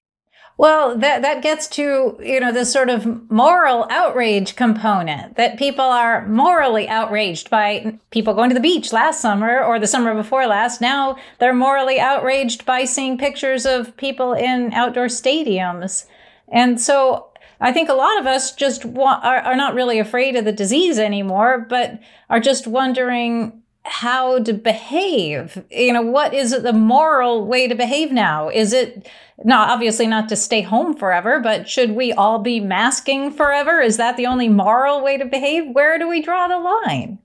Well, 0.58 0.98
that 0.98 1.22
that 1.22 1.42
gets 1.42 1.68
to, 1.68 2.18
you 2.20 2.38
know, 2.38 2.52
this 2.52 2.70
sort 2.70 2.90
of 2.90 3.30
moral 3.30 3.86
outrage 3.88 4.56
component 4.56 5.36
that 5.36 5.58
people 5.58 5.84
are 5.84 6.26
morally 6.26 6.86
outraged 6.86 7.48
by 7.48 7.98
people 8.10 8.34
going 8.34 8.50
to 8.50 8.54
the 8.54 8.60
beach 8.60 8.92
last 8.92 9.20
summer 9.20 9.62
or 9.62 9.78
the 9.78 9.86
summer 9.86 10.14
before 10.14 10.46
last. 10.46 10.80
Now 10.80 11.16
they're 11.38 11.54
morally 11.54 11.98
outraged 11.98 12.66
by 12.66 12.84
seeing 12.84 13.16
pictures 13.16 13.64
of 13.64 13.96
people 13.96 14.34
in 14.34 14.72
outdoor 14.74 15.06
stadiums. 15.06 16.04
And 16.52 16.78
so 16.80 17.29
I 17.60 17.72
think 17.72 17.88
a 17.88 17.94
lot 17.94 18.18
of 18.18 18.26
us 18.26 18.54
just 18.54 18.84
are, 18.84 19.40
are 19.40 19.56
not 19.56 19.74
really 19.74 19.98
afraid 19.98 20.36
of 20.36 20.44
the 20.44 20.52
disease 20.52 20.98
anymore, 20.98 21.66
but 21.68 22.00
are 22.30 22.40
just 22.40 22.66
wondering 22.66 23.60
how 23.84 24.42
to 24.42 24.52
behave. 24.52 25.62
You 25.70 25.92
know, 25.92 26.02
what 26.02 26.32
is 26.34 26.50
the 26.50 26.72
moral 26.72 27.46
way 27.46 27.68
to 27.68 27.74
behave 27.74 28.12
now? 28.12 28.48
Is 28.48 28.72
it 28.72 29.08
not 29.44 29.70
obviously 29.70 30.06
not 30.06 30.28
to 30.28 30.36
stay 30.36 30.62
home 30.62 30.94
forever, 30.94 31.40
but 31.40 31.68
should 31.68 31.92
we 31.92 32.12
all 32.12 32.38
be 32.38 32.60
masking 32.60 33.30
forever? 33.32 33.80
Is 33.80 33.96
that 33.96 34.16
the 34.16 34.26
only 34.26 34.48
moral 34.48 35.02
way 35.02 35.16
to 35.16 35.24
behave? 35.24 35.64
Where 35.72 35.98
do 35.98 36.08
we 36.08 36.22
draw 36.22 36.48
the 36.48 36.58
line? 36.58 37.18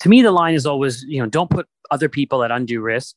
To 0.00 0.08
me, 0.08 0.22
the 0.22 0.32
line 0.32 0.54
is 0.54 0.66
always, 0.66 1.02
you 1.04 1.20
know, 1.20 1.28
don't 1.28 1.50
put 1.50 1.66
other 1.90 2.08
people 2.08 2.44
at 2.44 2.50
undue 2.50 2.80
risk. 2.80 3.16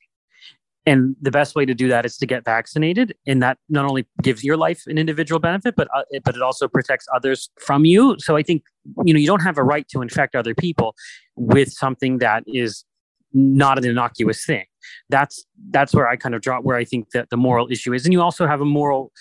And 0.85 1.15
the 1.21 1.29
best 1.29 1.55
way 1.55 1.65
to 1.65 1.73
do 1.73 1.87
that 1.89 2.05
is 2.05 2.17
to 2.17 2.25
get 2.25 2.45
vaccinated, 2.45 3.13
and 3.27 3.43
that 3.43 3.57
not 3.67 3.85
only 3.85 4.07
gives 4.23 4.43
your 4.43 4.57
life 4.57 4.83
an 4.87 4.97
individual 4.97 5.39
benefit, 5.39 5.75
but 5.75 5.87
uh, 5.95 6.03
but 6.23 6.35
it 6.35 6.41
also 6.41 6.67
protects 6.67 7.05
others 7.13 7.49
from 7.59 7.85
you. 7.85 8.15
So 8.19 8.37
I 8.37 8.43
think 8.43 8.63
you 9.03 9.13
know 9.13 9.19
you 9.19 9.27
don't 9.27 9.41
have 9.41 9.57
a 9.57 9.63
right 9.63 9.87
to 9.89 10.01
infect 10.01 10.35
other 10.35 10.55
people 10.55 10.95
with 11.35 11.71
something 11.71 12.19
that 12.19 12.43
is 12.47 12.85
not 13.33 13.77
an 13.77 13.85
innocuous 13.85 14.45
thing. 14.45 14.65
That's 15.09 15.45
that's 15.69 15.93
where 15.93 16.07
I 16.07 16.15
kind 16.15 16.33
of 16.33 16.41
draw 16.41 16.59
where 16.59 16.77
I 16.77 16.85
think 16.85 17.11
that 17.11 17.29
the 17.29 17.37
moral 17.37 17.69
issue 17.69 17.93
is, 17.93 18.05
and 18.05 18.13
you 18.13 18.21
also 18.21 18.47
have 18.47 18.61
a 18.61 18.65
moral 18.65 19.11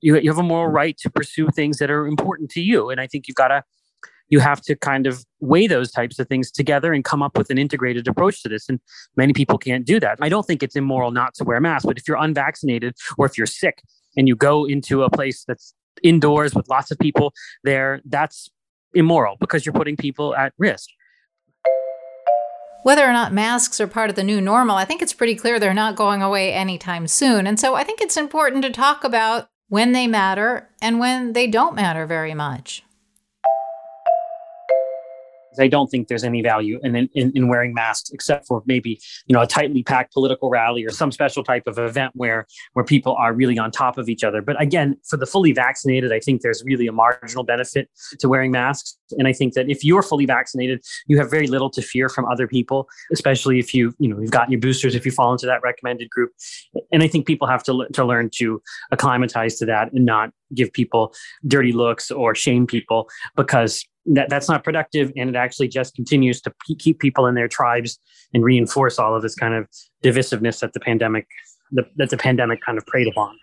you, 0.00 0.18
you 0.18 0.30
have 0.30 0.38
a 0.38 0.42
moral 0.42 0.70
right 0.70 0.96
to 0.98 1.10
pursue 1.10 1.48
things 1.54 1.78
that 1.78 1.90
are 1.90 2.06
important 2.06 2.50
to 2.52 2.60
you, 2.60 2.90
and 2.90 3.00
I 3.00 3.06
think 3.06 3.28
you've 3.28 3.36
got 3.36 3.48
to 3.48 3.62
you 4.30 4.40
have 4.40 4.60
to 4.62 4.76
kind 4.76 5.06
of 5.06 5.24
weigh 5.40 5.66
those 5.66 5.90
types 5.90 6.18
of 6.18 6.28
things 6.28 6.50
together 6.50 6.92
and 6.92 7.04
come 7.04 7.22
up 7.22 7.36
with 7.36 7.50
an 7.50 7.58
integrated 7.58 8.08
approach 8.08 8.42
to 8.42 8.48
this. 8.48 8.68
And 8.68 8.80
many 9.16 9.32
people 9.32 9.58
can't 9.58 9.84
do 9.84 10.00
that. 10.00 10.18
I 10.22 10.28
don't 10.28 10.46
think 10.46 10.62
it's 10.62 10.76
immoral 10.76 11.10
not 11.10 11.34
to 11.34 11.44
wear 11.44 11.58
a 11.58 11.60
mask, 11.60 11.86
but 11.86 11.98
if 11.98 12.08
you're 12.08 12.16
unvaccinated 12.16 12.94
or 13.18 13.26
if 13.26 13.36
you're 13.36 13.46
sick 13.46 13.82
and 14.16 14.28
you 14.28 14.36
go 14.36 14.64
into 14.64 15.02
a 15.02 15.10
place 15.10 15.44
that's 15.46 15.74
indoors 16.02 16.54
with 16.54 16.68
lots 16.68 16.90
of 16.90 16.98
people 16.98 17.34
there, 17.64 18.00
that's 18.04 18.48
immoral 18.94 19.36
because 19.40 19.66
you're 19.66 19.72
putting 19.72 19.96
people 19.96 20.34
at 20.36 20.52
risk. 20.58 20.88
Whether 22.82 23.04
or 23.04 23.12
not 23.12 23.34
masks 23.34 23.78
are 23.80 23.86
part 23.86 24.08
of 24.08 24.16
the 24.16 24.24
new 24.24 24.40
normal, 24.40 24.76
I 24.76 24.86
think 24.86 25.02
it's 25.02 25.12
pretty 25.12 25.34
clear 25.34 25.58
they're 25.58 25.74
not 25.74 25.96
going 25.96 26.22
away 26.22 26.54
anytime 26.54 27.06
soon. 27.08 27.46
And 27.46 27.60
so 27.60 27.74
I 27.74 27.84
think 27.84 28.00
it's 28.00 28.16
important 28.16 28.62
to 28.62 28.70
talk 28.70 29.04
about 29.04 29.48
when 29.68 29.92
they 29.92 30.06
matter 30.06 30.68
and 30.80 30.98
when 30.98 31.34
they 31.34 31.46
don't 31.46 31.74
matter 31.74 32.06
very 32.06 32.32
much. 32.32 32.82
I 35.58 35.68
don't 35.68 35.88
think 35.88 36.08
there's 36.08 36.24
any 36.24 36.42
value 36.42 36.78
in, 36.82 36.94
in, 36.96 37.32
in 37.34 37.48
wearing 37.48 37.74
masks 37.74 38.10
except 38.10 38.46
for 38.46 38.62
maybe 38.66 39.00
you 39.26 39.34
know 39.34 39.42
a 39.42 39.46
tightly 39.46 39.82
packed 39.82 40.12
political 40.12 40.50
rally 40.50 40.84
or 40.84 40.90
some 40.90 41.10
special 41.12 41.42
type 41.42 41.66
of 41.66 41.78
event 41.78 42.12
where 42.14 42.46
where 42.74 42.84
people 42.84 43.14
are 43.14 43.32
really 43.32 43.58
on 43.58 43.70
top 43.70 43.98
of 43.98 44.08
each 44.08 44.24
other. 44.24 44.42
But 44.42 44.60
again, 44.60 44.96
for 45.08 45.16
the 45.16 45.26
fully 45.26 45.52
vaccinated, 45.52 46.12
I 46.12 46.20
think 46.20 46.42
there's 46.42 46.62
really 46.64 46.86
a 46.86 46.92
marginal 46.92 47.44
benefit 47.44 47.88
to 48.20 48.28
wearing 48.28 48.50
masks. 48.50 48.96
And 49.18 49.26
I 49.26 49.32
think 49.32 49.54
that 49.54 49.68
if 49.68 49.84
you're 49.84 50.02
fully 50.02 50.26
vaccinated, 50.26 50.82
you 51.06 51.18
have 51.18 51.30
very 51.30 51.46
little 51.46 51.70
to 51.70 51.82
fear 51.82 52.08
from 52.08 52.26
other 52.26 52.46
people, 52.46 52.88
especially 53.12 53.58
if 53.58 53.74
you 53.74 53.94
you 53.98 54.08
know 54.08 54.20
you've 54.20 54.30
gotten 54.30 54.52
your 54.52 54.60
boosters, 54.60 54.94
if 54.94 55.04
you 55.04 55.12
fall 55.12 55.32
into 55.32 55.46
that 55.46 55.62
recommended 55.62 56.10
group. 56.10 56.32
And 56.92 57.02
I 57.02 57.08
think 57.08 57.26
people 57.26 57.48
have 57.48 57.62
to 57.64 57.86
to 57.92 58.04
learn 58.04 58.30
to 58.34 58.62
acclimatize 58.90 59.56
to 59.56 59.66
that 59.66 59.92
and 59.92 60.04
not 60.04 60.30
give 60.54 60.72
people 60.72 61.14
dirty 61.46 61.72
looks 61.72 62.10
or 62.10 62.34
shame 62.34 62.66
people 62.66 63.08
because 63.36 63.84
that, 64.14 64.28
that's 64.28 64.48
not 64.48 64.64
productive 64.64 65.12
and 65.16 65.30
it 65.30 65.36
actually 65.36 65.68
just 65.68 65.94
continues 65.94 66.40
to 66.42 66.52
p- 66.66 66.74
keep 66.74 66.98
people 66.98 67.26
in 67.26 67.34
their 67.34 67.48
tribes 67.48 67.98
and 68.34 68.44
reinforce 68.44 68.98
all 68.98 69.14
of 69.14 69.22
this 69.22 69.34
kind 69.34 69.54
of 69.54 69.68
divisiveness 70.02 70.60
that 70.60 70.72
the 70.72 70.80
pandemic 70.80 71.26
the, 71.72 71.84
that 71.96 72.10
the 72.10 72.16
pandemic 72.16 72.60
kind 72.66 72.78
of 72.78 72.86
preyed 72.86 73.06
upon. 73.06 73.36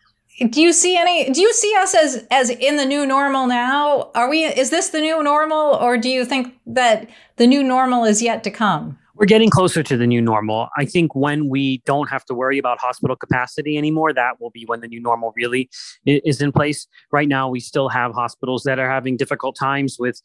Do 0.52 0.62
you 0.62 0.74
see 0.74 0.98
any 0.98 1.32
do 1.32 1.42
you 1.42 1.52
see 1.54 1.74
us 1.80 1.96
as 1.96 2.28
as 2.30 2.50
in 2.50 2.76
the 2.76 2.86
new 2.86 3.06
normal 3.08 3.48
now? 3.48 4.12
Are 4.14 4.30
we 4.30 4.44
is 4.44 4.70
this 4.70 4.90
the 4.90 5.00
new 5.00 5.24
normal 5.24 5.76
or 5.76 5.98
do 5.98 6.10
you 6.10 6.26
think 6.26 6.54
that 6.68 7.10
the 7.38 7.48
new 7.48 7.64
normal 7.64 8.04
is 8.04 8.22
yet 8.22 8.44
to 8.44 8.52
come 8.52 9.00
we're 9.18 9.26
getting 9.26 9.50
closer 9.50 9.82
to 9.82 9.98
the 9.98 10.06
new 10.06 10.22
normal. 10.22 10.70
I 10.78 10.86
think 10.86 11.16
when 11.16 11.50
we 11.50 11.80
don't 11.86 12.10
have 12.10 12.24
to 12.26 12.36
worry 12.36 12.60
about 12.60 12.80
hospital 12.80 13.16
capacity 13.16 13.78
anymore, 13.78 14.14
that 14.14 14.40
will 14.40 14.52
be 14.52 14.66
when 14.66 14.82
the 14.82 14.88
new 14.88 15.02
normal 15.02 15.34
really 15.36 15.70
is 16.06 16.42
in 16.42 16.52
place. 16.52 16.88
Right 17.12 17.28
now, 17.28 17.50
we 17.50 17.60
still 17.60 17.90
have 17.90 18.14
hospitals 18.14 18.64
that 18.64 18.78
are 18.78 18.90
having 18.90 19.18
difficult 19.18 19.56
times 19.56 19.98
with 20.00 20.22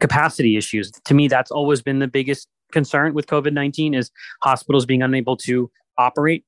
capacity 0.00 0.56
issues. 0.56 0.92
To 0.92 1.14
me, 1.14 1.26
that's 1.26 1.50
always 1.50 1.82
been 1.82 1.98
the 1.98 2.08
biggest 2.08 2.48
concern 2.70 3.14
with 3.14 3.26
COVID 3.26 3.52
19 3.52 3.94
is 3.94 4.10
hospitals 4.42 4.86
being 4.86 5.02
unable 5.02 5.36
to 5.38 5.70
operate, 5.98 6.44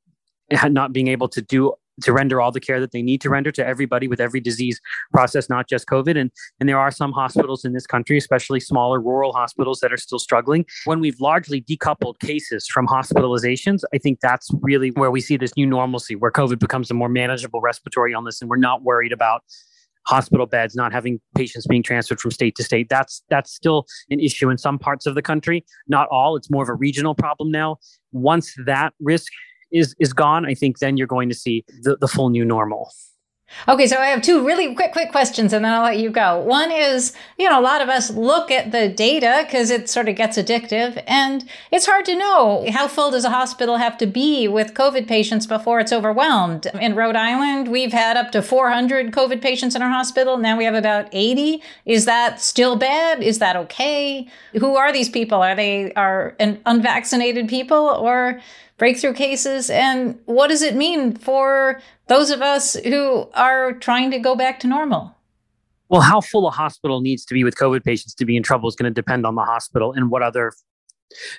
not 0.66 0.92
being 0.92 1.08
able 1.08 1.28
to 1.28 1.42
do 1.42 1.72
to 2.02 2.12
render 2.12 2.40
all 2.40 2.52
the 2.52 2.61
care 2.61 2.80
that 2.80 2.92
they 2.92 3.02
need 3.02 3.20
to 3.22 3.30
render 3.30 3.50
to 3.52 3.66
everybody 3.66 4.08
with 4.08 4.20
every 4.20 4.40
disease 4.40 4.80
process, 5.12 5.48
not 5.48 5.68
just 5.68 5.87
COVID. 5.87 6.18
And, 6.18 6.30
and 6.61 6.68
there 6.68 6.78
are 6.78 6.90
some 6.90 7.12
hospitals 7.12 7.64
in 7.64 7.72
this 7.72 7.87
country, 7.87 8.16
especially 8.16 8.61
smaller 8.61 9.00
rural 9.00 9.32
hospitals, 9.32 9.80
that 9.80 9.92
are 9.92 9.96
still 9.96 10.18
struggling. 10.18 10.64
When 10.84 11.00
we've 11.00 11.20
largely 11.20 11.62
decoupled 11.62 12.18
cases 12.20 12.66
from 12.66 12.87
hospitalizations, 12.87 13.82
I 13.94 13.98
think 13.98 14.20
that's 14.20 14.48
really 14.61 14.90
where 14.90 15.11
we 15.11 15.20
see 15.20 15.37
this 15.37 15.56
new 15.56 15.66
normalcy, 15.66 16.16
where 16.16 16.30
COVID 16.30 16.58
becomes 16.58 16.90
a 16.90 16.94
more 16.94 17.08
manageable 17.08 17.61
respiratory 17.61 18.12
illness, 18.12 18.40
and 18.40 18.50
we're 18.50 18.56
not 18.56 18.82
worried 18.82 19.12
about 19.12 19.42
hospital 20.06 20.46
beds, 20.46 20.74
not 20.74 20.92
having 20.92 21.20
patients 21.37 21.66
being 21.66 21.82
transferred 21.82 22.18
from 22.18 22.30
state 22.30 22.56
to 22.56 22.64
state. 22.64 22.88
That's 22.88 23.22
that's 23.28 23.52
still 23.52 23.87
an 24.11 24.20
issue 24.20 24.48
in 24.48 24.56
some 24.56 24.78
parts 24.78 25.06
of 25.06 25.14
the 25.14 25.22
country, 25.22 25.64
not 25.87 26.08
all. 26.08 26.37
It's 26.37 26.50
more 26.50 26.62
of 26.62 26.68
a 26.68 26.74
regional 26.74 27.14
problem 27.14 27.50
now. 27.50 27.76
Once 28.12 28.54
that 28.64 28.94
risk 29.00 29.30
is 29.70 29.94
is 29.98 30.12
gone, 30.12 30.46
I 30.46 30.54
think 30.54 30.78
then 30.78 30.96
you're 30.96 31.07
going 31.07 31.28
to 31.28 31.35
see 31.35 31.64
the, 31.83 31.96
the 31.96 32.09
full 32.09 32.31
new 32.31 32.44
normal. 32.44 32.90
Okay, 33.66 33.87
so 33.87 33.96
I 33.96 34.07
have 34.07 34.22
two 34.22 34.46
really 34.46 34.74
quick, 34.74 34.92
quick 34.92 35.11
questions 35.11 35.52
and 35.52 35.64
then 35.64 35.72
I'll 35.72 35.83
let 35.83 35.98
you 35.98 36.11
go. 36.11 36.38
One 36.38 36.70
is, 36.70 37.14
you 37.38 37.48
know, 37.48 37.59
a 37.59 37.62
lot 37.62 37.81
of 37.81 37.88
us 37.88 38.11
look 38.11 38.50
at 38.50 38.72
the 38.72 38.88
data 38.88 39.42
because 39.44 39.70
it 39.70 39.88
sort 39.88 40.09
of 40.09 40.16
gets 40.16 40.37
addictive 40.37 41.02
and 41.07 41.48
it's 41.72 41.87
hard 41.87 42.04
to 42.07 42.16
know 42.16 42.66
how 42.70 42.88
full 42.88 43.11
does 43.11 43.24
a 43.24 43.31
hospital 43.31 43.78
have 43.78 43.96
to 43.98 44.07
be 44.07 44.48
with 44.48 44.74
COVID 44.74 45.09
patients 45.09 45.46
before 45.46 45.81
it's 45.81 45.92
overwhelmed. 45.92 46.66
In 46.81 46.94
Rhode 46.94 47.16
Island, 47.16 47.68
we've 47.68 47.92
had 47.92 48.16
up 48.16 48.33
to 48.33 48.42
400 48.42 49.12
COVID 49.12 49.40
patients 49.40 49.74
in 49.74 49.83
our 49.83 49.90
hospital. 49.90 50.37
Now 50.37 50.57
we 50.57 50.64
have 50.64 50.74
about 50.74 51.09
80. 51.12 51.62
Is 51.87 52.04
that 52.04 52.40
still 52.40 52.76
bad? 52.76 53.22
Is 53.22 53.38
that 53.38 53.57
okay? 53.57 54.28
Who 54.52 54.76
are 54.76 54.92
these 54.92 55.09
people? 55.09 55.42
Are 55.42 55.57
they 55.57 55.92
are 55.94 56.37
unvaccinated 56.38 57.48
people 57.48 57.78
or 57.78 58.40
breakthrough 58.78 59.12
cases? 59.12 59.68
And 59.68 60.18
what 60.24 60.48
does 60.48 60.62
it 60.62 60.74
mean 60.74 61.16
for 61.16 61.80
those 62.06 62.30
of 62.30 62.40
us 62.40 62.74
who 62.74 63.28
are 63.34 63.72
trying 63.72 64.10
to 64.12 64.18
go 64.18 64.34
back 64.34 64.60
to 64.60 64.66
normal? 64.66 65.14
Well, 65.88 66.02
how 66.02 66.20
full 66.20 66.46
a 66.46 66.50
hospital 66.50 67.00
needs 67.00 67.24
to 67.26 67.34
be 67.34 67.44
with 67.44 67.56
COVID 67.56 67.84
patients 67.84 68.14
to 68.14 68.24
be 68.24 68.36
in 68.36 68.42
trouble 68.42 68.68
is 68.68 68.76
going 68.76 68.90
to 68.90 68.94
depend 68.94 69.26
on 69.26 69.34
the 69.34 69.42
hospital 69.42 69.92
and 69.92 70.10
what 70.10 70.22
other 70.22 70.52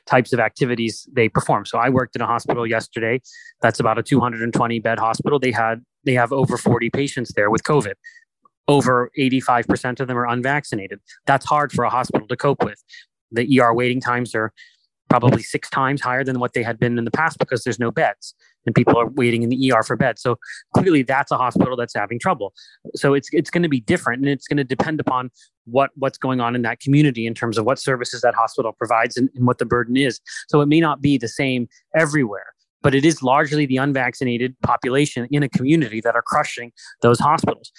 types 0.06 0.34
of 0.34 0.40
activities 0.40 1.08
they 1.12 1.30
perform. 1.30 1.66
So 1.66 1.78
I 1.78 1.90
worked 1.90 2.16
in 2.16 2.22
a 2.22 2.26
hospital 2.26 2.66
yesterday. 2.66 3.22
That's 3.62 3.80
about 3.80 4.00
a 4.00 4.04
220 4.04 4.80
bed 4.80 5.00
hospital. 5.00 5.40
They 5.40 5.52
had 5.52 5.84
they 6.06 6.14
have 6.14 6.32
over 6.32 6.58
40 6.58 6.90
patients 6.90 7.34
there 7.36 7.50
with 7.50 7.64
COVID. 7.64 7.94
Over 8.68 9.12
85% 9.18 10.00
of 10.00 10.08
them 10.08 10.18
are 10.18 10.28
unvaccinated. 10.28 11.00
That's 11.26 11.46
hard 11.46 11.72
for 11.72 11.84
a 11.84 11.90
hospital 11.90 12.28
to 12.28 12.38
cope 12.38 12.64
with. 12.64 12.82
The 13.32 13.60
ER 13.60 13.74
waiting 13.74 14.00
times 14.00 14.34
are 14.34 14.54
probably 15.10 15.42
six 15.42 15.70
times 15.70 16.02
higher 16.02 16.24
than 16.24 16.40
what 16.40 16.54
they 16.54 16.64
had 16.64 16.80
been 16.80 16.98
in 16.98 17.06
the 17.06 17.12
past 17.12 17.40
because 17.40 17.64
there's 17.64 17.80
no 17.80 17.92
beds 17.92 18.34
and 18.66 18.76
people 18.76 18.98
are 18.98 19.10
waiting 19.10 19.44
in 19.44 19.50
the 19.50 19.72
ER 19.72 19.84
for 19.84 19.96
beds. 19.96 20.22
So 20.22 20.38
clearly 20.76 21.04
that's 21.04 21.32
a 21.32 21.38
hospital 21.38 21.76
that's 21.76 21.94
having 21.94 22.20
trouble. 22.20 22.54
So 22.96 23.14
it's 23.14 23.30
it's 23.32 23.50
going 23.50 23.64
to 23.64 23.70
be 23.70 23.82
different 23.82 24.22
and 24.22 24.30
it's 24.30 24.48
going 24.48 24.58
to 24.58 24.64
depend 24.64 25.00
upon 25.00 25.32
what 25.66 25.92
what's 25.96 26.18
going 26.18 26.40
on 26.40 26.56
in 26.56 26.62
that 26.64 26.80
community 26.80 27.26
in 27.26 27.34
terms 27.34 27.58
of 27.58 27.66
what 27.66 27.80
services 27.80 28.22
that 28.22 28.36
hospital 28.36 28.72
provides 28.72 29.18
and, 29.18 29.30
and 29.36 29.46
what 29.46 29.58
the 29.58 29.66
burden 29.66 29.98
is. 29.98 30.20
So 30.48 30.62
it 30.62 30.68
may 30.68 30.80
not 30.80 31.02
be 31.02 31.18
the 31.18 31.28
same 31.28 31.68
everywhere 31.96 32.48
but 32.82 32.96
it 32.96 33.04
is 33.04 33.22
largely 33.22 33.66
the 33.66 33.76
unvaccinated 33.76 34.56
population 34.62 35.28
in 35.32 35.44
a 35.44 35.50
community 35.50 36.00
that 36.00 36.16
are 36.16 36.22
crushing 36.22 36.72
those 37.02 37.20
hospitals 37.20 37.74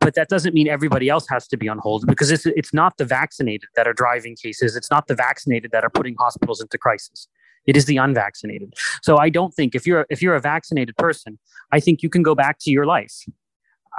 but 0.00 0.14
that 0.14 0.28
doesn't 0.28 0.54
mean 0.54 0.66
everybody 0.66 1.08
else 1.08 1.26
has 1.28 1.46
to 1.48 1.56
be 1.56 1.68
on 1.68 1.78
hold 1.78 2.06
because 2.06 2.30
it's, 2.30 2.46
it's 2.46 2.72
not 2.72 2.96
the 2.96 3.04
vaccinated 3.04 3.68
that 3.76 3.86
are 3.86 3.92
driving 3.92 4.34
cases. 4.34 4.74
It's 4.74 4.90
not 4.90 5.06
the 5.06 5.14
vaccinated 5.14 5.70
that 5.72 5.84
are 5.84 5.90
putting 5.90 6.16
hospitals 6.18 6.60
into 6.60 6.78
crisis. 6.78 7.28
It 7.66 7.76
is 7.76 7.84
the 7.84 7.98
unvaccinated. 7.98 8.74
So 9.02 9.18
I 9.18 9.28
don't 9.28 9.52
think 9.52 9.74
if 9.74 9.86
you're 9.86 10.06
if 10.08 10.22
you're 10.22 10.34
a 10.34 10.40
vaccinated 10.40 10.96
person, 10.96 11.38
I 11.70 11.80
think 11.80 12.02
you 12.02 12.08
can 12.08 12.22
go 12.22 12.34
back 12.34 12.58
to 12.60 12.70
your 12.70 12.86
life. 12.86 13.14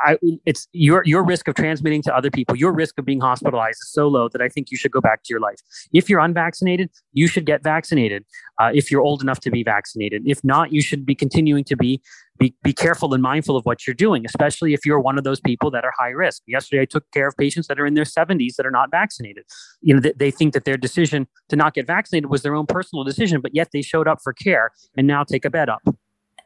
I, 0.03 0.17
it's 0.45 0.67
your 0.71 1.03
your 1.05 1.23
risk 1.23 1.47
of 1.47 1.55
transmitting 1.55 2.01
to 2.03 2.15
other 2.15 2.31
people, 2.31 2.55
your 2.55 2.71
risk 2.71 2.97
of 2.97 3.05
being 3.05 3.19
hospitalized 3.19 3.77
is 3.81 3.91
so 3.91 4.07
low 4.07 4.29
that 4.29 4.41
I 4.41 4.49
think 4.49 4.71
you 4.71 4.77
should 4.77 4.91
go 4.91 5.01
back 5.01 5.23
to 5.23 5.27
your 5.29 5.39
life. 5.39 5.59
If 5.93 6.09
you're 6.09 6.21
unvaccinated, 6.21 6.89
you 7.13 7.27
should 7.27 7.45
get 7.45 7.61
vaccinated. 7.61 8.25
Uh, 8.59 8.71
if 8.73 8.89
you're 8.89 9.01
old 9.01 9.21
enough 9.21 9.41
to 9.41 9.51
be 9.51 9.63
vaccinated, 9.63 10.23
if 10.25 10.43
not, 10.43 10.71
you 10.71 10.81
should 10.81 11.05
be 11.05 11.13
continuing 11.13 11.63
to 11.65 11.75
be 11.75 12.01
be 12.41 12.55
be 12.63 12.73
careful 12.73 13.13
and 13.13 13.21
mindful 13.21 13.55
of 13.55 13.65
what 13.65 13.85
you're 13.85 13.93
doing, 13.93 14.25
especially 14.25 14.73
if 14.73 14.83
you're 14.83 14.99
one 14.99 15.17
of 15.17 15.23
those 15.23 15.39
people 15.39 15.69
that 15.71 15.85
are 15.85 15.93
high 15.97 16.09
risk. 16.09 16.41
Yesterday, 16.47 16.81
I 16.81 16.85
took 16.85 17.09
care 17.11 17.27
of 17.27 17.37
patients 17.37 17.67
that 17.67 17.79
are 17.79 17.85
in 17.85 17.93
their 17.93 18.03
70s 18.03 18.55
that 18.55 18.65
are 18.65 18.71
not 18.71 18.89
vaccinated. 18.89 19.45
You 19.81 19.93
know, 19.93 19.99
they, 19.99 20.13
they 20.13 20.31
think 20.31 20.53
that 20.53 20.65
their 20.65 20.77
decision 20.77 21.27
to 21.49 21.55
not 21.55 21.75
get 21.75 21.85
vaccinated 21.85 22.31
was 22.31 22.41
their 22.41 22.55
own 22.55 22.65
personal 22.65 23.03
decision, 23.03 23.41
but 23.41 23.53
yet 23.53 23.69
they 23.71 23.83
showed 23.83 24.07
up 24.07 24.19
for 24.23 24.33
care 24.33 24.71
and 24.97 25.05
now 25.05 25.23
take 25.23 25.45
a 25.45 25.51
bed 25.51 25.69
up. 25.69 25.83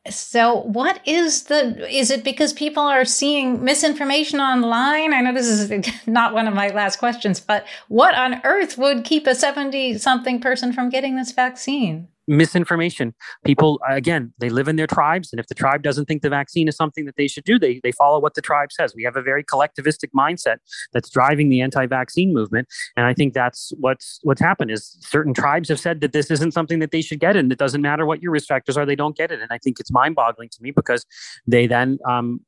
So, 0.09 0.61
what 0.63 0.99
is 1.07 1.43
the? 1.43 1.89
Is 1.91 2.11
it 2.11 2.23
because 2.23 2.53
people 2.53 2.83
are 2.83 3.05
seeing 3.05 3.63
misinformation 3.63 4.39
online? 4.39 5.13
I 5.13 5.21
know 5.21 5.33
this 5.33 5.47
is 5.47 5.71
not 6.07 6.33
one 6.33 6.47
of 6.47 6.53
my 6.53 6.67
last 6.67 6.99
questions, 6.99 7.39
but 7.39 7.65
what 7.87 8.13
on 8.13 8.41
earth 8.43 8.77
would 8.77 9.05
keep 9.05 9.25
a 9.27 9.33
70 9.33 9.97
something 9.97 10.41
person 10.41 10.73
from 10.73 10.89
getting 10.89 11.15
this 11.15 11.31
vaccine? 11.31 12.09
Misinformation. 12.27 13.13
People, 13.45 13.79
again, 13.87 14.33
they 14.39 14.49
live 14.49 14.67
in 14.67 14.75
their 14.75 14.87
tribes. 14.87 15.31
And 15.31 15.39
if 15.39 15.47
the 15.47 15.55
tribe 15.55 15.83
doesn't 15.83 16.05
think 16.05 16.21
the 16.21 16.29
vaccine 16.29 16.67
is 16.67 16.75
something 16.75 17.05
that 17.05 17.15
they 17.15 17.27
should 17.27 17.43
do, 17.43 17.59
they, 17.59 17.79
they 17.83 17.91
follow 17.91 18.19
what 18.19 18.33
the 18.33 18.41
tribe 18.41 18.71
says. 18.71 18.93
We 18.95 19.03
have 19.03 19.15
a 19.15 19.21
very 19.21 19.43
collectivistic 19.43 20.09
mindset 20.15 20.57
that's 20.93 21.09
driving 21.09 21.49
the 21.49 21.61
anti-vaccine 21.61 22.33
movement. 22.33 22.67
And 22.95 23.05
I 23.05 23.13
think 23.13 23.33
that's 23.33 23.71
what's 23.77 24.19
what's 24.23 24.41
happened 24.41 24.71
is 24.71 24.97
certain 25.01 25.33
tribes 25.33 25.69
have 25.69 25.79
said 25.79 26.01
that 26.01 26.13
this 26.13 26.31
isn't 26.31 26.51
something 26.51 26.79
that 26.79 26.91
they 26.91 27.01
should 27.01 27.19
get. 27.19 27.35
And 27.35 27.51
it 27.51 27.57
doesn't 27.57 27.81
matter 27.81 28.05
what 28.05 28.21
your 28.21 28.31
risk 28.31 28.47
factors 28.47 28.77
are, 28.77 28.85
they 28.85 28.95
don't 28.95 29.15
get 29.15 29.31
it. 29.31 29.39
And 29.41 29.51
I 29.51 29.57
think 29.57 29.79
it's 29.79 29.91
mind-boggling 29.91 30.49
to 30.49 30.61
me 30.61 30.71
because 30.71 31.05
they 31.47 31.67
then 31.67 31.99
um, 32.07 32.41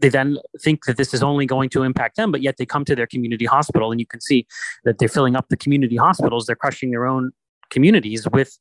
they 0.00 0.08
then 0.08 0.38
think 0.60 0.84
that 0.86 0.96
this 0.96 1.14
is 1.14 1.22
only 1.22 1.46
going 1.46 1.68
to 1.70 1.82
impact 1.82 2.16
them, 2.16 2.32
but 2.32 2.42
yet 2.42 2.56
they 2.56 2.66
come 2.66 2.84
to 2.84 2.94
their 2.94 3.06
community 3.06 3.44
hospital 3.44 3.90
and 3.90 4.00
you 4.00 4.06
can 4.06 4.20
see 4.20 4.46
that 4.84 4.98
they're 4.98 5.08
filling 5.08 5.36
up 5.36 5.48
the 5.48 5.56
community 5.56 5.96
hospitals. 5.96 6.46
They're 6.46 6.56
crushing 6.56 6.90
their 6.90 7.06
own 7.06 7.32
communities 7.70 8.26
with 8.32 8.58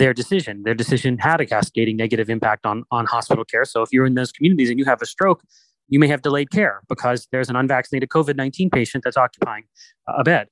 their 0.00 0.14
decision. 0.14 0.62
Their 0.64 0.74
decision 0.74 1.18
had 1.18 1.40
a 1.40 1.46
cascading 1.46 1.96
negative 1.96 2.30
impact 2.30 2.64
on, 2.64 2.84
on 2.90 3.04
hospital 3.04 3.44
care. 3.44 3.66
So 3.66 3.82
if 3.82 3.90
you're 3.92 4.06
in 4.06 4.14
those 4.14 4.32
communities 4.32 4.70
and 4.70 4.78
you 4.78 4.86
have 4.86 5.02
a 5.02 5.06
stroke, 5.06 5.42
you 5.88 6.00
may 6.00 6.08
have 6.08 6.22
delayed 6.22 6.50
care 6.50 6.80
because 6.88 7.28
there's 7.30 7.50
an 7.50 7.56
unvaccinated 7.56 8.08
COVID 8.08 8.34
19 8.34 8.70
patient 8.70 9.04
that's 9.04 9.18
occupying 9.18 9.64
a 10.08 10.24
bed. 10.24 10.48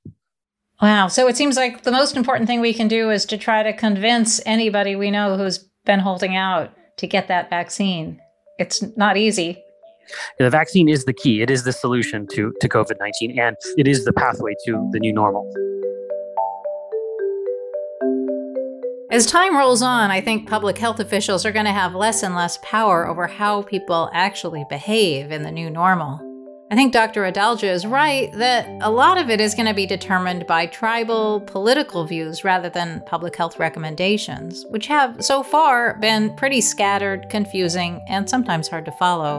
Wow. 0.81 1.07
So 1.07 1.27
it 1.27 1.35
seems 1.35 1.57
like 1.57 1.81
the 1.81 1.91
most 1.91 2.15
important 2.15 2.47
thing 2.47 2.61
we 2.61 2.73
can 2.73 2.87
do 2.87 3.09
is 3.09 3.25
to 3.25 3.37
try 3.37 3.63
to 3.63 3.73
convince 3.73 4.39
anybody 4.45 4.95
we 4.95 5.11
know 5.11 5.35
who's 5.35 5.57
been 5.85 5.99
holding 5.99 6.35
out 6.35 6.71
to 6.97 7.07
get 7.07 7.27
that 7.27 7.49
vaccine. 7.49 8.21
It's 8.59 8.83
not 8.95 9.17
easy. 9.17 9.61
The 10.37 10.49
vaccine 10.49 10.89
is 10.89 11.05
the 11.05 11.13
key. 11.13 11.41
It 11.41 11.49
is 11.49 11.63
the 11.63 11.73
solution 11.73 12.27
to, 12.33 12.53
to 12.61 12.69
COVID 12.69 12.99
19, 12.99 13.39
and 13.39 13.55
it 13.77 13.87
is 13.87 14.05
the 14.05 14.13
pathway 14.13 14.53
to 14.65 14.89
the 14.91 14.99
new 14.99 15.13
normal. 15.13 15.51
As 19.11 19.25
time 19.25 19.57
rolls 19.57 19.81
on, 19.81 20.11
I 20.11 20.21
think 20.21 20.47
public 20.47 20.77
health 20.77 20.99
officials 20.99 21.43
are 21.43 21.51
going 21.51 21.65
to 21.65 21.71
have 21.71 21.95
less 21.95 22.21
and 22.21 22.35
less 22.35 22.59
power 22.61 23.07
over 23.07 23.25
how 23.25 23.63
people 23.63 24.07
actually 24.13 24.65
behave 24.69 25.31
in 25.31 25.41
the 25.41 25.49
new 25.49 25.67
normal. 25.71 26.21
I 26.69 26.75
think 26.75 26.93
Dr. 26.93 27.23
Adalja 27.23 27.73
is 27.73 27.87
right 27.87 28.31
that 28.33 28.67
a 28.81 28.91
lot 28.91 29.17
of 29.17 29.31
it 29.31 29.41
is 29.41 29.55
going 29.55 29.65
to 29.65 29.73
be 29.73 29.87
determined 29.87 30.45
by 30.45 30.67
tribal 30.67 31.41
political 31.41 32.05
views 32.05 32.43
rather 32.43 32.69
than 32.69 33.01
public 33.07 33.35
health 33.35 33.57
recommendations, 33.57 34.63
which 34.69 34.85
have 34.85 35.25
so 35.25 35.41
far 35.41 35.97
been 35.97 36.35
pretty 36.35 36.61
scattered, 36.61 37.31
confusing, 37.31 38.05
and 38.07 38.29
sometimes 38.29 38.67
hard 38.67 38.85
to 38.85 38.91
follow. 38.91 39.37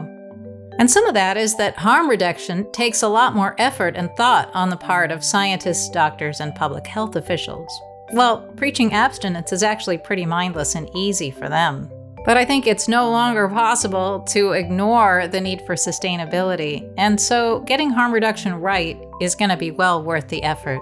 And 0.79 0.91
some 0.91 1.05
of 1.05 1.13
that 1.13 1.37
is 1.37 1.55
that 1.55 1.77
harm 1.77 2.09
reduction 2.09 2.69
takes 2.73 3.03
a 3.03 3.07
lot 3.07 3.35
more 3.35 3.55
effort 3.57 3.95
and 3.95 4.09
thought 4.17 4.51
on 4.53 4.69
the 4.69 4.75
part 4.75 5.11
of 5.11 5.23
scientists, 5.23 5.89
doctors, 5.89 6.41
and 6.41 6.53
public 6.55 6.85
health 6.85 7.15
officials. 7.15 7.71
Well, 8.13 8.41
preaching 8.57 8.93
abstinence 8.93 9.53
is 9.53 9.63
actually 9.63 9.97
pretty 9.97 10.25
mindless 10.25 10.75
and 10.75 10.89
easy 10.93 11.31
for 11.31 11.47
them. 11.47 11.89
But 12.25 12.37
I 12.37 12.45
think 12.45 12.67
it's 12.67 12.87
no 12.87 13.09
longer 13.09 13.47
possible 13.47 14.19
to 14.29 14.51
ignore 14.51 15.27
the 15.27 15.41
need 15.41 15.61
for 15.65 15.75
sustainability, 15.75 16.91
and 16.97 17.19
so 17.19 17.61
getting 17.61 17.89
harm 17.89 18.13
reduction 18.13 18.53
right 18.55 19.01
is 19.19 19.33
going 19.33 19.49
to 19.49 19.57
be 19.57 19.71
well 19.71 20.03
worth 20.03 20.27
the 20.27 20.43
effort. 20.43 20.79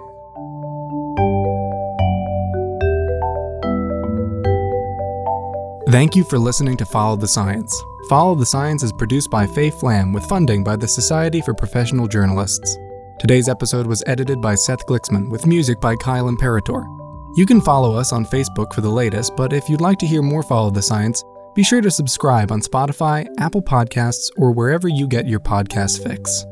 Thank 5.91 6.15
you 6.15 6.23
for 6.25 6.37
listening 6.37 6.77
to 6.77 6.85
Follow 6.85 7.15
the 7.15 7.27
Science. 7.27 7.73
Follow 8.09 8.35
the 8.35 8.45
Science 8.45 8.83
is 8.83 8.91
produced 8.91 9.31
by 9.31 9.47
Faye 9.47 9.71
Flam 9.71 10.13
with 10.13 10.25
funding 10.25 10.63
by 10.63 10.75
the 10.75 10.87
Society 10.87 11.41
for 11.41 11.53
Professional 11.53 12.07
Journalists. 12.07 12.77
Today's 13.19 13.47
episode 13.47 13.87
was 13.87 14.03
edited 14.07 14.41
by 14.41 14.55
Seth 14.55 14.85
Glicksman 14.87 15.29
with 15.29 15.47
music 15.47 15.79
by 15.79 15.95
Kyle 15.95 16.27
Imperator. 16.27 16.98
You 17.35 17.45
can 17.45 17.61
follow 17.61 17.95
us 17.95 18.11
on 18.11 18.25
Facebook 18.25 18.73
for 18.73 18.81
the 18.81 18.89
latest, 18.89 19.35
but 19.35 19.53
if 19.53 19.69
you'd 19.69 19.81
like 19.81 19.99
to 19.99 20.07
hear 20.07 20.21
more 20.21 20.43
Follow 20.43 20.71
the 20.71 20.81
Science, 20.81 21.23
be 21.53 21.63
sure 21.63 21.81
to 21.81 21.91
subscribe 21.91 22.51
on 22.51 22.61
Spotify, 22.61 23.27
Apple 23.37 23.61
Podcasts, 23.61 24.29
or 24.37 24.51
wherever 24.51 24.87
you 24.87 25.07
get 25.07 25.27
your 25.27 25.39
podcast 25.39 26.03
fix. 26.03 26.45